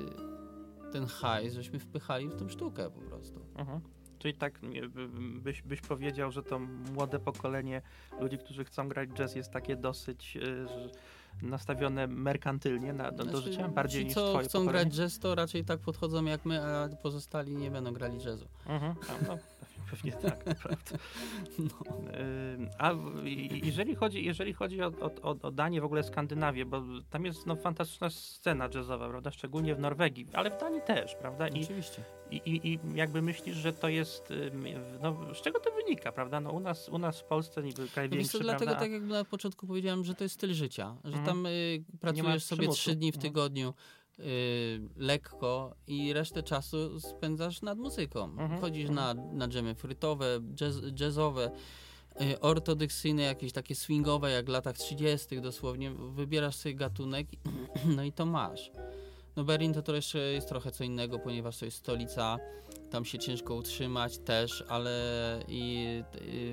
ten 0.92 1.06
hajs 1.06 1.54
żeśmy 1.54 1.78
wpychali 1.78 2.28
w 2.28 2.34
tą 2.34 2.48
sztukę 2.48 2.90
po 2.90 3.00
prostu. 3.00 3.40
Mhm. 3.56 3.80
Czyli 4.26 4.38
tak 4.38 4.60
byś, 5.42 5.62
byś 5.62 5.80
powiedział, 5.80 6.30
że 6.30 6.42
to 6.42 6.58
młode 6.94 7.18
pokolenie 7.18 7.82
ludzi, 8.20 8.38
którzy 8.38 8.64
chcą 8.64 8.88
grać 8.88 9.08
jazz 9.10 9.34
jest 9.34 9.50
takie 9.50 9.76
dosyć 9.76 10.36
y, 10.36 11.46
nastawione 11.46 12.06
merkantylnie 12.06 12.92
na, 12.92 13.12
do, 13.12 13.24
znaczy, 13.24 13.42
życia, 13.42 13.68
bardziej 13.68 14.02
ci, 14.02 14.06
niż 14.06 14.14
co 14.14 14.38
chcą 14.38 14.58
pokolenie? 14.58 14.70
grać 14.70 14.98
jazz, 14.98 15.18
to 15.18 15.34
raczej 15.34 15.64
tak 15.64 15.80
podchodzą 15.80 16.24
jak 16.24 16.44
my, 16.44 16.62
a 16.62 16.88
pozostali 17.02 17.56
nie 17.56 17.70
będą 17.70 17.92
grali 17.92 18.18
jazzu. 18.24 18.46
Mhm, 18.66 18.94
no, 19.28 19.38
pewnie 19.90 20.12
tak, 20.12 20.44
prawda. 20.62 20.98
No. 21.58 21.70
A 22.78 22.92
jeżeli 23.62 23.94
chodzi, 23.94 24.24
jeżeli 24.24 24.52
chodzi 24.52 24.82
o, 24.82 24.92
o, 25.22 25.36
o 25.42 25.50
Danię, 25.50 25.80
w 25.80 25.84
ogóle 25.84 26.02
Skandynawię, 26.02 26.64
bo 26.64 26.82
tam 27.10 27.24
jest 27.24 27.46
no, 27.46 27.56
fantastyczna 27.56 28.10
scena 28.10 28.68
jazzowa, 28.74 29.08
prawda, 29.08 29.30
szczególnie 29.30 29.74
w 29.74 29.78
Norwegii, 29.78 30.26
ale 30.32 30.50
w 30.50 30.60
Danii 30.60 30.80
też, 30.86 31.14
prawda? 31.14 31.48
I, 31.48 31.64
Oczywiście. 31.64 32.02
I, 32.30 32.36
i, 32.36 32.72
I 32.72 32.78
jakby 32.94 33.22
myślisz, 33.22 33.56
że 33.56 33.72
to 33.72 33.88
jest, 33.88 34.32
no, 35.02 35.34
z 35.34 35.42
czego 35.42 35.60
to 35.60 35.70
wynika, 35.70 36.12
prawda? 36.12 36.40
No, 36.40 36.50
u, 36.50 36.60
nas, 36.60 36.88
u 36.88 36.98
nas 36.98 37.20
w 37.20 37.24
Polsce 37.24 37.62
niby 37.62 37.88
kraj 37.88 38.08
no, 38.08 38.16
większy, 38.16 38.38
dlatego, 38.38 38.74
tak 38.74 38.90
jak 38.90 39.02
na 39.02 39.24
początku 39.24 39.66
powiedziałem, 39.66 40.04
że 40.04 40.14
to 40.14 40.24
jest 40.24 40.34
styl 40.34 40.54
życia, 40.54 40.96
że 41.04 41.16
mhm. 41.16 41.26
tam 41.26 41.46
y, 41.46 41.84
pracujesz 42.00 42.44
sobie 42.44 42.68
trzy 42.68 42.94
dni 42.94 43.12
w 43.12 43.14
mhm. 43.14 43.32
tygodniu, 43.32 43.74
lekko 44.96 45.74
i 45.86 46.12
resztę 46.12 46.42
czasu 46.42 47.00
spędzasz 47.00 47.62
nad 47.62 47.78
muzyką. 47.78 48.24
Mhm. 48.24 48.60
Chodzisz 48.60 48.90
na, 48.90 49.14
na 49.14 49.48
dżemy 49.48 49.74
frytowe, 49.74 50.40
jazz, 50.54 50.74
jazzowe, 51.00 51.50
y, 52.20 52.40
ortodoksyjne, 52.40 53.22
jakieś 53.22 53.52
takie 53.52 53.74
swingowe, 53.74 54.30
jak 54.30 54.46
w 54.46 54.48
latach 54.48 54.76
30. 54.78 55.40
dosłownie. 55.40 55.90
Wybierasz 55.90 56.56
sobie 56.56 56.74
gatunek, 56.74 57.26
no 57.96 58.04
i 58.04 58.12
to 58.12 58.26
masz. 58.26 58.70
No 59.36 59.44
Berlin 59.44 59.74
to, 59.74 59.82
to 59.82 59.94
jeszcze 59.94 60.18
jest 60.18 60.48
trochę 60.48 60.70
co 60.70 60.84
innego, 60.84 61.18
ponieważ 61.18 61.58
to 61.58 61.64
jest 61.64 61.76
stolica, 61.76 62.38
tam 62.90 63.04
się 63.04 63.18
ciężko 63.18 63.54
utrzymać 63.54 64.18
też, 64.18 64.64
ale 64.68 64.90
i, 65.48 65.86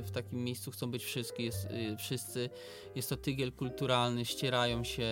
w 0.04 0.12
takim 0.12 0.44
miejscu 0.44 0.72
chcą 0.72 0.92
być 0.92 1.04
wszyscy, 1.04 1.42
jest, 1.42 1.66
y, 1.66 1.98
wszyscy. 1.98 2.50
Jest 2.96 3.10
to 3.10 3.18
tygiel 3.18 3.52
kulturalny, 3.52 4.26
ścierają 4.26 4.84
się 4.84 5.08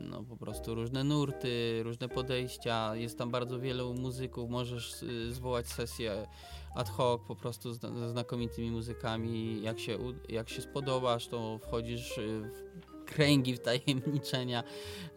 no, 0.00 0.24
po 0.24 0.36
prostu 0.36 0.74
różne 0.74 1.04
nurty, 1.04 1.82
różne 1.82 2.08
podejścia, 2.08 2.96
jest 2.96 3.18
tam 3.18 3.30
bardzo 3.30 3.60
wielu 3.60 3.94
muzyków, 3.94 4.50
możesz 4.50 5.02
y, 5.02 5.34
zwołać 5.34 5.66
sesję 5.66 6.26
ad 6.74 6.88
hoc 6.88 7.20
po 7.28 7.36
prostu 7.36 7.74
ze 7.74 8.08
znakomitymi 8.10 8.70
muzykami. 8.70 9.62
Jak 9.62 9.78
się, 9.78 9.98
jak 10.28 10.48
się 10.48 10.62
spodobasz, 10.62 11.28
to 11.28 11.58
wchodzisz 11.58 12.20
w 12.20 12.95
kręgi 13.06 13.56
wtajemniczenia 13.56 14.62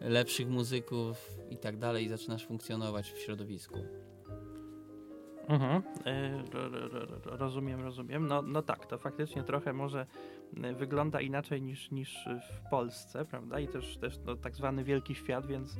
lepszych 0.00 0.48
muzyków 0.48 1.30
i 1.50 1.56
tak 1.56 1.76
dalej 1.76 2.04
i 2.04 2.08
zaczynasz 2.08 2.46
funkcjonować 2.46 3.12
w 3.12 3.18
środowisku. 3.18 3.78
Mhm. 5.50 5.82
E, 6.06 6.44
rozumiem, 7.24 7.80
rozumiem. 7.80 8.26
No, 8.26 8.42
no 8.42 8.62
tak, 8.62 8.86
to 8.86 8.98
faktycznie 8.98 9.42
trochę 9.42 9.72
może 9.72 10.06
wygląda 10.76 11.20
inaczej 11.20 11.62
niż, 11.62 11.90
niż 11.90 12.28
w 12.52 12.70
Polsce, 12.70 13.24
prawda? 13.24 13.60
I 13.60 13.68
też, 13.68 13.96
też 13.96 14.18
no, 14.26 14.36
tak 14.36 14.56
zwany 14.56 14.84
wielki 14.84 15.14
świat, 15.14 15.46
więc, 15.46 15.76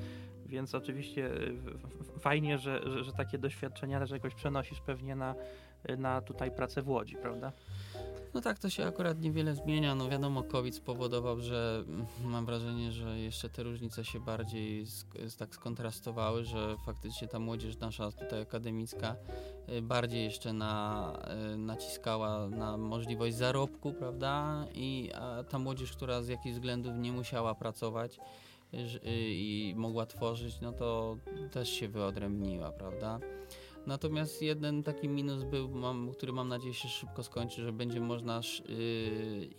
więc 0.47 0.75
oczywiście 0.75 1.31
e, 1.35 2.19
fajnie, 2.19 2.59
że, 2.59 2.91
że, 2.91 3.05
że 3.05 3.13
takie 3.13 3.39
doświadczenia 3.39 4.01
też 4.01 4.11
jakoś 4.11 4.35
przenosisz 4.35 4.81
pewnie 4.81 5.17
na, 5.17 5.35
na 5.99 6.21
tutaj 6.21 6.51
pracę 6.51 6.83
w 6.83 6.89
Łodzi, 6.89 7.17
prawda? 7.17 7.53
No 8.35 8.41
tak, 8.41 8.59
to 8.59 8.71
się 8.71 8.87
akurat 8.87 9.21
niewiele 9.21 9.55
zmienia. 9.55 9.95
No 9.95 10.09
wiadomo, 10.09 10.43
COVID 10.43 10.75
spowodował, 10.75 11.41
że 11.41 11.85
mam 12.25 12.47
wrażenie, 12.47 12.93
że 12.93 13.19
jeszcze 13.19 13.49
te 13.49 13.63
różnice 13.63 14.05
się 14.05 14.21
bardziej 14.21 14.85
tak 15.39 15.55
skontrastowały, 15.55 16.45
że 16.45 16.77
faktycznie 16.87 17.29
ta 17.29 17.39
młodzież 17.39 17.79
nasza 17.79 18.13
tutaj 18.13 18.43
akademicka 18.43 19.17
y, 19.69 19.83
bardziej 19.83 20.25
jeszcze 20.25 20.53
na, 20.53 21.13
y, 21.55 21.57
naciskała 21.57 22.49
na 22.49 22.77
możliwość 22.77 23.37
zarobku, 23.37 23.93
prawda? 23.93 24.65
I 24.75 25.11
ta 25.49 25.59
młodzież, 25.59 25.93
która 25.93 26.23
z 26.23 26.29
jakichś 26.29 26.55
względów 26.55 26.93
nie 26.97 27.13
musiała 27.13 27.55
pracować 27.55 28.19
y, 28.75 28.79
i 29.15 29.75
mogła 29.77 30.07
tworzyć, 30.07 30.61
no 30.61 30.73
to 30.73 31.17
też 31.51 31.69
się 31.69 31.89
wyodrębniła, 31.89 32.73
prawda? 32.73 33.21
Natomiast 33.91 34.43
jeden 34.43 34.83
taki 34.83 35.09
minus 35.09 35.45
był, 35.45 35.69
mam, 35.69 36.13
który 36.13 36.33
mam 36.33 36.49
nadzieję 36.49 36.75
się 36.75 36.89
szybko 36.89 37.23
skończy, 37.23 37.63
że 37.63 37.73
będzie 37.73 38.01
można 38.01 38.41
yy, 38.69 38.75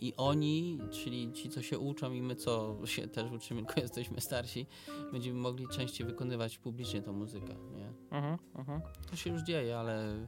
i 0.02 0.14
oni, 0.18 0.80
czyli 0.92 1.34
ci, 1.34 1.50
co 1.50 1.62
się 1.62 1.80
uczą 1.80 2.14
i 2.14 2.22
my, 2.22 2.36
co 2.36 2.78
się 2.86 3.08
też 3.08 3.32
uczymy, 3.32 3.62
tylko 3.66 3.82
jesteśmy 3.82 4.22
starsi, 4.22 4.68
będziemy 5.12 5.40
mogli 5.40 5.68
częściej 5.68 6.08
wykonywać 6.08 6.58
publicznie 6.58 7.02
tą 7.02 7.14
muzykę, 7.14 7.56
nie? 7.76 7.90
Uh 7.90 8.26
-huh, 8.26 8.38
uh 8.60 8.68
-huh. 8.68 8.82
To 9.10 9.16
się 9.16 9.30
już 9.30 9.42
dzieje, 9.42 9.80
ale 9.80 10.28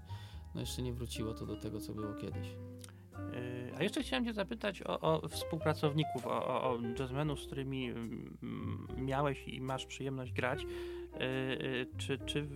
no 0.56 0.62
jeszcze 0.62 0.82
nie 0.82 0.94
wróciło 0.94 1.34
to 1.34 1.46
do 1.46 1.56
tego, 1.56 1.80
co 1.80 1.94
było 1.94 2.14
kiedyś. 2.14 2.48
Yy, 2.48 3.63
a 3.80 3.84
jeszcze 3.84 4.04
chciałem 4.04 4.26
Cię 4.26 4.34
zapytać 4.34 4.82
o, 4.82 5.00
o 5.00 5.28
współpracowników, 5.28 6.28
o, 6.28 6.64
o, 6.64 6.80
jazzmenów, 7.00 7.40
z 7.40 7.46
którymi 7.46 7.90
mm, 7.90 8.88
miałeś 8.98 9.48
i 9.48 9.62
masz 9.62 9.86
przyjemność 9.86 10.34
grać. 10.34 10.66
E, 11.14 11.18
e, 11.20 11.86
czy, 11.98 12.18
czy 12.18 12.48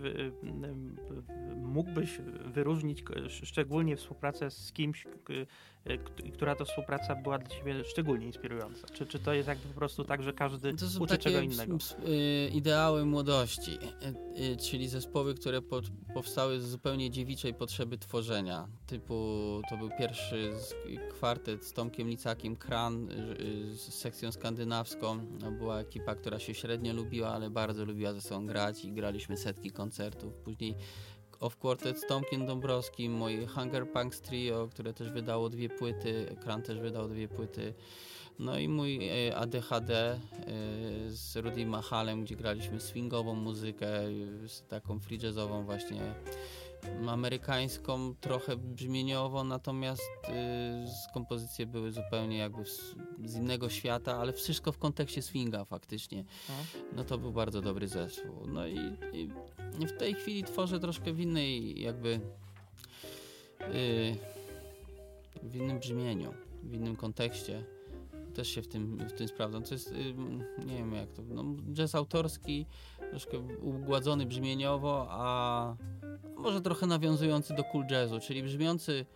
mógłbyś 1.56 2.18
wyróżnić 2.44 3.04
szczególnie 3.28 3.96
współpracę 3.96 4.50
z 4.50 4.72
kimś, 4.72 5.06
która 6.34 6.54
to 6.54 6.64
współpraca 6.64 7.14
była 7.16 7.38
dla 7.38 7.48
Ciebie 7.48 7.84
szczególnie 7.84 8.26
inspirująca? 8.26 8.86
Czy, 8.88 9.06
czy 9.06 9.18
to 9.18 9.32
jest 9.32 9.48
jakby 9.48 9.68
po 9.68 9.74
prostu 9.74 10.04
tak, 10.04 10.22
że 10.22 10.32
każdy 10.32 10.74
to 10.74 10.86
są 10.86 11.00
uczy 11.00 11.18
czego 11.18 11.40
innego? 11.40 11.76
Y, 12.08 12.50
ideały 12.54 13.04
młodości, 13.04 13.70
y, 13.70 14.52
y, 14.52 14.56
czyli 14.56 14.88
zespoły, 14.88 15.34
które 15.34 15.62
po, 15.62 15.80
powstały 16.14 16.60
z 16.60 16.64
zupełnie 16.68 17.10
dziewiczej 17.10 17.54
potrzeby 17.54 17.98
tworzenia. 17.98 18.68
Typu 18.86 19.14
to 19.70 19.76
był 19.76 19.90
pierwszy 19.98 20.52
kwartet 21.08 21.64
z 21.64 21.72
Tomkiem 21.72 22.08
Licakiem, 22.08 22.56
Kran 22.56 23.08
z 23.72 23.94
sekcją 23.94 24.32
skandynawską. 24.32 25.26
No, 25.40 25.52
była 25.52 25.80
ekipa, 25.80 26.14
która 26.14 26.38
się 26.38 26.54
średnio 26.54 26.92
lubiła, 26.94 27.28
ale 27.28 27.50
bardzo 27.50 27.84
lubiła 27.84 28.12
ze 28.12 28.20
sobą 28.20 28.46
grać 28.46 28.84
i 28.84 28.92
graliśmy 28.92 29.36
setki 29.36 29.70
koncertów. 29.70 30.34
Później 30.34 30.74
of 31.40 31.56
Quartet 31.56 32.00
z 32.00 32.06
Tomkiem 32.06 32.46
Dąbrowskim, 32.46 33.12
moje 33.12 33.46
Hunger 33.46 33.92
Punks 33.92 34.20
Trio, 34.20 34.68
które 34.70 34.94
też 34.94 35.10
wydało 35.10 35.48
dwie 35.48 35.68
płyty, 35.68 36.36
Kran 36.42 36.62
też 36.62 36.78
wydał 36.78 37.08
dwie 37.08 37.28
płyty. 37.28 37.74
No 38.38 38.58
i 38.58 38.68
mój 38.68 39.08
e, 39.08 39.36
ADHD 39.36 40.20
z 41.08 41.36
Rudy 41.36 41.66
Mahalem, 41.66 42.24
gdzie 42.24 42.36
graliśmy 42.36 42.80
swingową 42.80 43.34
muzykę, 43.34 43.88
taką 44.68 45.00
free 45.00 45.18
jazzową 45.22 45.64
właśnie 45.64 46.14
amerykańską, 47.08 48.14
trochę 48.20 48.56
brzmieniowo, 48.56 49.44
natomiast 49.44 50.02
y, 50.02 51.12
kompozycje 51.14 51.66
były 51.66 51.92
zupełnie 51.92 52.38
jakby 52.38 52.64
z, 52.64 52.94
z, 53.24 53.36
innego 53.36 53.68
świata, 53.68 54.16
ale 54.16 54.32
wszystko 54.32 54.72
w 54.72 54.78
kontekście 54.78 55.22
swinga 55.22 55.64
faktycznie. 55.64 56.18
Mhm. 56.18 56.86
No 56.96 57.04
to 57.04 57.18
był 57.18 57.32
bardzo 57.32 57.60
dobry 57.60 57.88
zespół. 57.88 58.46
No 58.46 58.66
i, 58.66 58.78
i 59.12 59.86
w 59.86 59.92
tej 59.98 60.14
chwili 60.14 60.44
tworzę 60.44 60.80
troszkę 60.80 61.12
w 61.12 61.20
innej 61.20 61.80
jakby 61.80 62.20
y, 63.60 64.16
w 65.42 65.56
innym 65.56 65.78
brzmieniu, 65.78 66.34
w 66.62 66.74
innym 66.74 66.96
kontekście. 66.96 67.64
Też 68.34 68.48
się 68.48 68.62
w 68.62 68.68
tym, 68.68 68.98
w 69.08 69.12
tym 69.12 69.28
sprawdzam. 69.28 69.62
To 69.62 69.74
jest, 69.74 69.92
y, 69.92 70.14
nie 70.66 70.76
wiem 70.76 70.92
jak 70.92 71.12
to, 71.12 71.22
no, 71.22 71.44
jazz 71.72 71.94
autorski, 71.94 72.66
troszkę 73.10 73.38
ugładzony 73.60 74.26
brzmieniowo, 74.26 75.06
a 75.10 75.76
może 76.36 76.60
trochę 76.60 76.86
nawiązujący 76.86 77.54
do 77.54 77.64
cool 77.64 77.84
jazzu, 77.90 78.20
czyli 78.20 78.42
brzmiący 78.42 79.06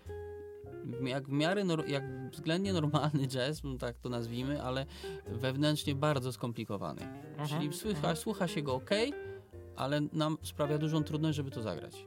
jak 1.05 1.29
w 1.29 1.33
miarę, 1.33 1.65
jak 1.87 2.31
względnie 2.31 2.73
normalny 2.73 3.29
jazz, 3.29 3.65
no 3.65 3.79
tak 3.79 3.99
to 3.99 4.09
nazwijmy, 4.09 4.63
ale 4.63 4.87
wewnętrznie 5.27 5.95
bardzo 5.95 6.33
skomplikowany. 6.33 7.03
Mhm, 7.03 7.49
czyli 7.49 7.73
słucha, 7.73 7.97
mhm. 7.97 8.17
słucha 8.17 8.49
się 8.49 8.63
go 8.63 8.75
ok, 8.75 8.91
ale 9.77 10.01
nam 10.01 10.39
sprawia 10.43 10.79
dużą 10.79 11.05
trudność, 11.05 11.37
żeby 11.37 11.51
to 11.51 11.63
zagrać. 11.63 12.07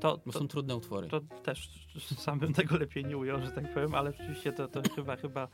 To, 0.00 0.18
to, 0.18 0.32
są 0.32 0.48
trudne 0.48 0.76
utwory. 0.76 1.08
To 1.08 1.20
też 1.42 1.70
sam 2.16 2.38
bym 2.38 2.52
tego 2.52 2.76
lepiej 2.78 3.04
nie 3.04 3.16
ujął, 3.16 3.40
że 3.40 3.50
tak 3.50 3.74
powiem, 3.74 3.94
ale 3.94 4.12
rzeczywiście 4.12 4.52
to, 4.52 4.68
to 4.68 4.82
chyba, 4.94 5.16
chyba 5.16 5.48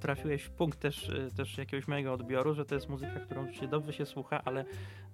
trafiłeś 0.00 0.42
w 0.42 0.50
punkt 0.50 0.80
też, 0.80 1.08
y, 1.08 1.30
też 1.36 1.58
jakiegoś 1.58 1.88
mojego 1.88 2.12
odbioru, 2.12 2.54
że 2.54 2.64
to 2.64 2.74
jest 2.74 2.88
muzyka, 2.88 3.20
którą 3.20 3.52
się 3.52 3.68
dobrze 3.68 3.92
się 3.92 4.06
słucha, 4.06 4.42
ale, 4.44 4.64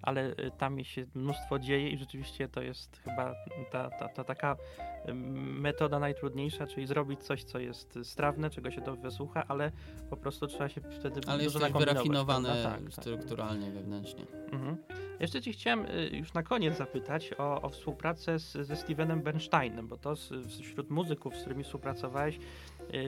ale 0.02 0.30
y, 0.30 0.50
tam 0.58 0.84
się 0.84 1.06
mnóstwo 1.14 1.58
dzieje 1.58 1.90
i 1.90 1.98
rzeczywiście 1.98 2.48
to 2.48 2.62
jest 2.62 2.96
chyba 2.96 3.34
ta, 3.70 3.90
ta, 3.90 4.08
ta 4.08 4.24
taka 4.24 4.56
metoda 5.34 5.98
najtrudniejsza, 5.98 6.66
czyli 6.66 6.86
zrobić 6.86 7.20
coś, 7.20 7.44
co 7.44 7.58
jest 7.58 7.98
strawne, 8.02 8.50
czego 8.50 8.70
się 8.70 8.80
dobrze 8.80 9.10
słucha, 9.10 9.44
ale 9.48 9.72
po 10.10 10.16
prostu 10.16 10.46
trzeba 10.46 10.68
się 10.68 10.80
wtedy 10.80 11.20
ale 11.26 11.44
dużo 11.44 11.58
jest 11.58 11.78
wyrafinowane 11.78 12.62
tak, 12.62 12.82
tak, 12.82 12.92
strukturalnie, 12.92 13.66
tak. 13.66 13.74
wewnętrznie. 13.74 14.26
Mhm. 14.52 14.76
Jeszcze 15.20 15.42
ci 15.42 15.52
chciałem 15.52 15.86
y, 15.86 16.10
już 16.12 16.34
na 16.34 16.42
koniec 16.42 16.76
zapytać 16.76 17.34
o, 17.38 17.62
o 17.62 17.68
współpracę 17.68 18.38
z, 18.38 18.52
ze 18.52 18.76
Stevenem 18.76 19.22
Bernsteinem, 19.22 19.88
bo 19.88 19.96
to 19.96 20.16
z, 20.16 20.32
wśród 20.62 20.90
muzyków, 20.90 21.36
z 21.36 21.40
którymi 21.40 21.64
współpracowałeś, 21.64 22.38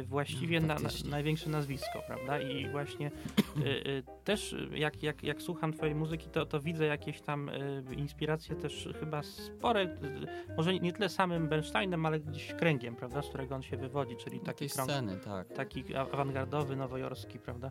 właściwie 0.04 0.60
no, 0.60 0.66
na, 0.66 0.74
na, 0.74 0.88
największe 1.04 1.50
nazwisko, 1.50 2.02
prawda? 2.06 2.40
I 2.40 2.68
właśnie 2.68 3.10
y, 3.56 3.68
y, 3.68 4.02
też 4.24 4.56
jak, 4.74 5.02
jak, 5.02 5.22
jak 5.22 5.42
słucham 5.42 5.72
twojej 5.72 5.94
muzyki, 5.94 6.28
to, 6.28 6.46
to 6.46 6.60
widzę 6.60 6.86
jakieś 6.86 7.20
tam 7.20 7.48
y, 7.48 7.84
inspiracje 7.96 8.56
też 8.56 8.88
chyba 9.00 9.22
spore, 9.22 9.82
y, 9.82 10.56
może 10.56 10.74
nie 10.74 10.92
tyle 10.92 11.08
samym 11.08 11.48
Bernsteinem, 11.48 12.06
ale 12.06 12.20
gdzieś 12.20 12.54
kręgiem, 12.54 12.96
prawda? 12.96 13.22
Z 13.22 13.28
którego 13.28 13.54
on 13.54 13.62
się 13.62 13.76
wywodzi, 13.76 14.16
czyli 14.16 14.40
taki 14.40 14.68
krąg, 14.68 14.90
sceny, 14.90 15.16
tak. 15.16 15.48
taki 15.48 15.94
awangardowy, 15.94 16.76
nowojorski, 16.76 17.38
prawda? 17.38 17.70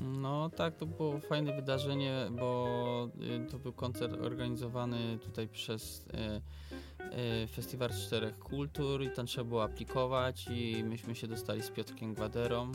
No 0.00 0.50
tak, 0.50 0.76
to 0.76 0.86
było 0.86 1.18
fajne 1.18 1.56
wydarzenie, 1.56 2.26
bo 2.30 3.08
y, 3.46 3.50
to 3.50 3.58
był 3.58 3.72
koncert 3.72 4.12
organizowany 4.26 5.18
tutaj 5.18 5.48
przez 5.48 6.06
y, 6.06 6.16
y, 6.16 6.40
Festiwal 7.52 7.90
Czterech 7.90 8.38
Kultur 8.38 9.02
i 9.02 9.10
tam 9.10 9.26
trzeba 9.26 9.44
było 9.44 9.62
aplikować 9.64 10.46
i 10.50 10.84
myśmy 10.84 11.14
się 11.14 11.26
dostali 11.26 11.62
z 11.62 11.70
Piotrkiem 11.70 12.14
Gwaderą. 12.14 12.72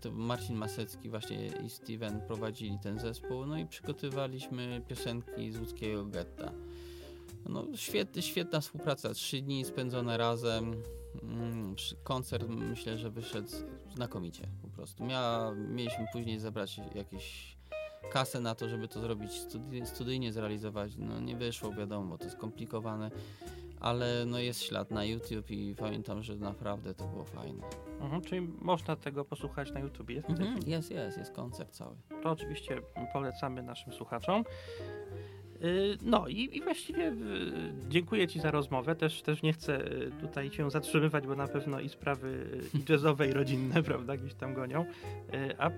To 0.00 0.10
Marcin 0.10 0.56
Masecki 0.56 1.08
właśnie 1.08 1.46
i 1.46 1.70
Steven 1.70 2.20
prowadzili 2.20 2.78
ten 2.82 2.98
zespół, 2.98 3.46
no 3.46 3.58
i 3.58 3.66
przygotowaliśmy 3.66 4.82
piosenki 4.88 5.52
z 5.52 5.58
łódzkiego 5.58 6.04
getta. 6.04 6.52
No, 7.48 7.66
świetna, 7.74 8.22
świetna 8.22 8.60
współpraca, 8.60 9.14
trzy 9.14 9.42
dni 9.42 9.64
spędzone 9.64 10.16
razem. 10.16 10.82
Mm, 11.22 11.74
koncert 12.04 12.48
myślę, 12.48 12.98
że 12.98 13.10
wyszedł 13.10 13.48
znakomicie 13.94 14.48
po 14.62 14.68
prostu. 14.68 15.04
Mia, 15.04 15.52
mieliśmy 15.68 16.06
później 16.12 16.38
zebrać 16.38 16.80
jakieś 16.94 17.56
kasę 18.10 18.40
na 18.40 18.54
to, 18.54 18.68
żeby 18.68 18.88
to 18.88 19.00
zrobić 19.00 19.30
studi- 19.30 19.86
studyjnie 19.86 20.32
zrealizować. 20.32 20.92
No 20.96 21.20
nie 21.20 21.36
wyszło, 21.36 21.72
wiadomo, 21.72 22.06
bo 22.10 22.18
to 22.18 22.30
skomplikowane, 22.30 23.10
ale 23.80 24.24
no 24.26 24.38
jest 24.38 24.62
ślad 24.62 24.90
na 24.90 25.04
YouTube 25.04 25.50
i 25.50 25.74
pamiętam, 25.78 26.22
że 26.22 26.36
naprawdę 26.36 26.94
to 26.94 27.04
było 27.04 27.24
fajne. 27.24 27.62
Mhm, 28.00 28.22
czyli 28.22 28.40
można 28.60 28.96
tego 28.96 29.24
posłuchać 29.24 29.72
na 29.72 29.80
YouTube. 29.80 30.10
Jest, 30.10 30.30
Mhm, 30.30 30.60
jest, 30.66 30.90
jest, 30.90 31.18
jest 31.18 31.32
koncert 31.32 31.70
cały. 31.70 31.96
To 32.22 32.30
oczywiście 32.30 32.82
polecamy 33.12 33.62
naszym 33.62 33.92
słuchaczom. 33.92 34.44
Y, 35.64 35.98
No 36.02 36.28
i, 36.28 36.56
i 36.56 36.62
właściwie 36.62 37.08
y, 37.08 37.14
dziękuję 37.88 38.28
Ci 38.28 38.40
za 38.40 38.50
rozmowę. 38.50 38.94
Też, 38.94 39.22
też 39.22 39.42
nie 39.42 39.52
chcę 39.52 39.92
y, 39.92 40.10
tutaj 40.20 40.50
się 40.50 40.70
zatrzymywać, 40.70 41.26
bo 41.26 41.34
na 41.34 41.48
pewno 41.48 41.80
i 41.80 41.88
sprawy 41.88 42.60
i 42.74 42.92
jazzowe, 42.92 43.28
i 43.28 43.32
rodzinne, 43.32 43.82
prawda, 43.92 44.16
gdzieś 44.16 44.34
tam 44.34 44.54
gonią. 44.54 44.84
A 45.58 45.70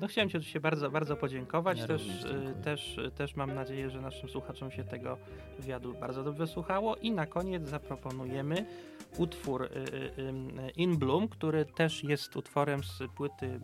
no, 0.00 0.06
chciałem 0.08 0.30
Ci 0.30 0.36
oczywiście 0.36 0.60
bardzo, 0.60 0.90
bardzo 0.90 1.16
podziękować. 1.16 1.78
Ja 1.78 1.86
też, 1.86 2.26
też, 2.64 3.00
też 3.16 3.36
mam 3.36 3.54
nadzieję, 3.54 3.90
że 3.90 4.00
naszym 4.00 4.28
słuchaczom 4.28 4.70
się 4.70 4.84
tego 4.84 5.18
wywiadu 5.58 5.94
bardzo 6.00 6.22
dobrze 6.24 6.46
słuchało. 6.46 6.96
I 6.96 7.10
na 7.10 7.26
koniec 7.26 7.68
zaproponujemy 7.68 8.66
utwór 9.18 9.68
In 10.76 10.96
Bloom, 10.96 11.28
który 11.28 11.64
też 11.64 12.04
jest 12.04 12.36
utworem 12.36 12.84
z 12.84 13.02
płyty 13.16 13.60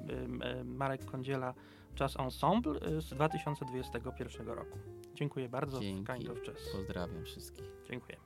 Marek 0.64 1.04
Kądziela 1.04 1.54
Jazz 1.94 2.16
Ensemble 2.20 2.88
y, 2.88 3.00
z 3.00 3.08
2021 3.08 4.46
roku. 4.46 4.78
Dziękuję 5.14 5.48
bardzo. 5.48 5.80
Dzięki. 5.80 6.12
Kind 6.12 6.28
of. 6.30 6.38
Pozdrawiam 6.72 7.24
wszystkich. 7.24 7.64
Dziękujemy. 7.90 8.24